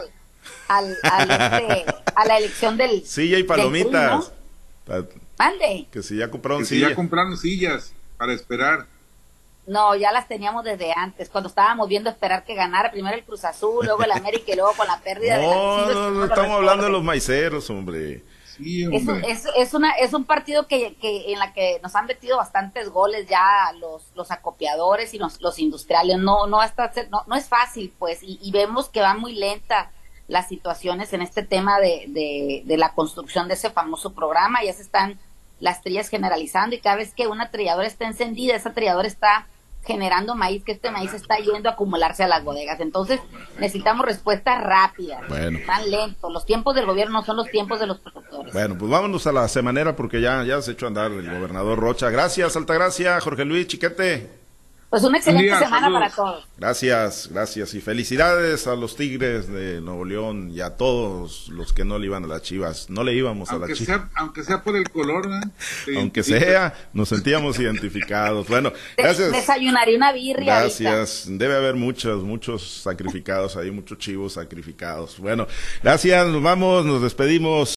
Al, 0.67 0.91
este, 0.91 1.85
a 2.15 2.25
la 2.25 2.37
elección 2.37 2.77
del. 2.77 3.03
Silla 3.03 3.39
y 3.39 3.43
palomitas. 3.43 4.31
Mande. 5.39 5.87
Que 5.91 6.03
si 6.03 6.17
ya 6.17 6.29
compraron 6.29 6.65
sillas. 6.65 6.91
ya 6.91 6.95
compraron 6.95 7.35
sillas 7.35 7.93
para 8.17 8.33
esperar. 8.33 8.85
No, 9.71 9.95
ya 9.95 10.11
las 10.11 10.27
teníamos 10.27 10.65
desde 10.65 10.91
antes, 10.93 11.29
cuando 11.29 11.47
estábamos 11.47 11.87
viendo 11.87 12.09
esperar 12.09 12.43
que 12.43 12.55
ganara 12.55 12.91
primero 12.91 13.15
el 13.15 13.23
Cruz 13.23 13.45
Azul, 13.45 13.85
luego 13.85 14.03
el 14.03 14.11
América 14.11 14.51
y 14.51 14.55
luego 14.57 14.73
con 14.73 14.85
la 14.85 14.99
pérdida 14.99 15.37
de 15.37 15.47
la 15.47 15.55
No, 15.55 16.11
no, 16.11 16.25
estamos 16.25 16.51
hablando 16.57 16.83
de 16.83 16.91
los 16.91 17.01
maiceros, 17.01 17.69
hombre. 17.69 18.21
Sí, 18.43 18.85
Es, 19.25 19.45
es, 19.55 19.73
una, 19.73 19.91
es 19.91 20.13
un 20.13 20.25
partido 20.25 20.67
que, 20.67 20.95
que, 20.95 21.31
en 21.31 21.39
la 21.39 21.53
que 21.53 21.79
nos 21.81 21.95
han 21.95 22.05
metido 22.05 22.35
bastantes 22.35 22.89
goles 22.89 23.29
ya 23.29 23.71
los, 23.79 24.11
los 24.13 24.29
acopiadores 24.31 25.13
y 25.13 25.17
los, 25.17 25.39
los 25.39 25.57
industriales. 25.57 26.17
No, 26.17 26.47
no, 26.47 26.59
hasta, 26.59 26.91
no, 27.09 27.23
no 27.25 27.35
es 27.37 27.47
fácil, 27.47 27.93
pues, 27.97 28.19
y, 28.23 28.51
vemos 28.51 28.89
que 28.89 28.99
va 28.99 29.13
muy 29.13 29.35
lenta 29.35 29.89
las 30.27 30.49
situaciones 30.49 31.13
en 31.13 31.21
este 31.21 31.43
tema 31.43 31.79
de, 31.79 32.07
de, 32.09 32.63
de 32.65 32.77
la 32.77 32.93
construcción 32.93 33.47
de 33.47 33.53
ese 33.53 33.69
famoso 33.69 34.13
programa. 34.13 34.65
Ya 34.65 34.73
se 34.73 34.81
están 34.81 35.17
las 35.61 35.81
trillas 35.81 36.09
generalizando 36.09 36.75
y 36.75 36.81
cada 36.81 36.97
vez 36.97 37.13
que 37.13 37.27
una 37.27 37.51
trilladora 37.51 37.87
está 37.87 38.05
encendida, 38.05 38.53
esa 38.53 38.73
trilladora 38.73 39.07
está 39.07 39.47
generando 39.83 40.35
maíz, 40.35 40.63
que 40.63 40.73
este 40.73 40.91
maíz 40.91 41.13
está 41.13 41.37
yendo 41.37 41.69
a 41.69 41.73
acumularse 41.73 42.23
a 42.23 42.27
las 42.27 42.43
bodegas. 42.43 42.79
Entonces, 42.79 43.19
necesitamos 43.59 44.05
respuestas 44.05 44.63
rápidas, 44.63 45.21
bueno. 45.27 45.59
tan 45.65 45.89
lento. 45.89 46.29
Los 46.29 46.45
tiempos 46.45 46.75
del 46.75 46.85
gobierno 46.85 47.19
no 47.19 47.25
son 47.25 47.37
los 47.37 47.49
tiempos 47.49 47.79
de 47.79 47.87
los 47.87 47.99
productores. 47.99 48.53
Bueno, 48.53 48.77
pues 48.77 48.91
vámonos 48.91 49.25
a 49.27 49.31
la 49.31 49.47
semanera 49.47 49.95
porque 49.95 50.21
ya, 50.21 50.43
ya 50.43 50.61
se 50.61 50.71
ha 50.71 50.73
hecho 50.73 50.87
andar 50.87 51.11
el 51.11 51.29
gobernador 51.29 51.79
Rocha. 51.79 52.09
Gracias, 52.09 52.55
Altagracia, 52.55 53.19
Jorge 53.21 53.45
Luis 53.45 53.67
Chiquete. 53.67 54.40
Pues 54.91 55.03
una 55.05 55.19
excelente 55.19 55.57
semana 55.57 55.89
para 55.89 56.09
todos. 56.09 56.45
Gracias, 56.57 57.29
gracias. 57.31 57.73
Y 57.75 57.79
felicidades 57.79 58.67
a 58.67 58.75
los 58.75 58.97
Tigres 58.97 59.47
de 59.47 59.79
Nuevo 59.79 60.03
León 60.03 60.51
y 60.51 60.59
a 60.59 60.75
todos 60.75 61.47
los 61.47 61.71
que 61.71 61.85
no 61.85 61.97
le 61.97 62.07
iban 62.07 62.25
a 62.25 62.27
las 62.27 62.41
Chivas. 62.41 62.89
No 62.89 63.05
le 63.05 63.13
íbamos 63.13 63.51
a 63.51 63.57
las 63.57 63.71
Chivas. 63.71 64.01
aunque 64.15 64.43
sea 64.43 64.61
por 64.61 64.75
el 64.75 64.89
color, 64.89 65.29
¿no? 65.29 65.39
Aunque 65.97 66.23
sea, 66.23 66.73
nos 66.91 67.07
sentíamos 67.07 67.57
identificados. 67.57 68.49
Bueno, 68.49 68.73
gracias. 68.97 69.31
Desayunaré 69.31 69.95
una 69.95 70.11
birria. 70.11 70.59
Gracias. 70.59 71.23
Debe 71.25 71.55
haber 71.55 71.75
muchos, 71.75 72.23
muchos 72.23 72.81
sacrificados 72.83 73.55
ahí, 73.55 73.71
muchos 73.71 73.97
chivos 73.97 74.33
sacrificados. 74.33 75.19
Bueno, 75.19 75.47
gracias. 75.81 76.27
Nos 76.27 76.43
vamos, 76.43 76.85
nos 76.85 77.01
despedimos. 77.01 77.69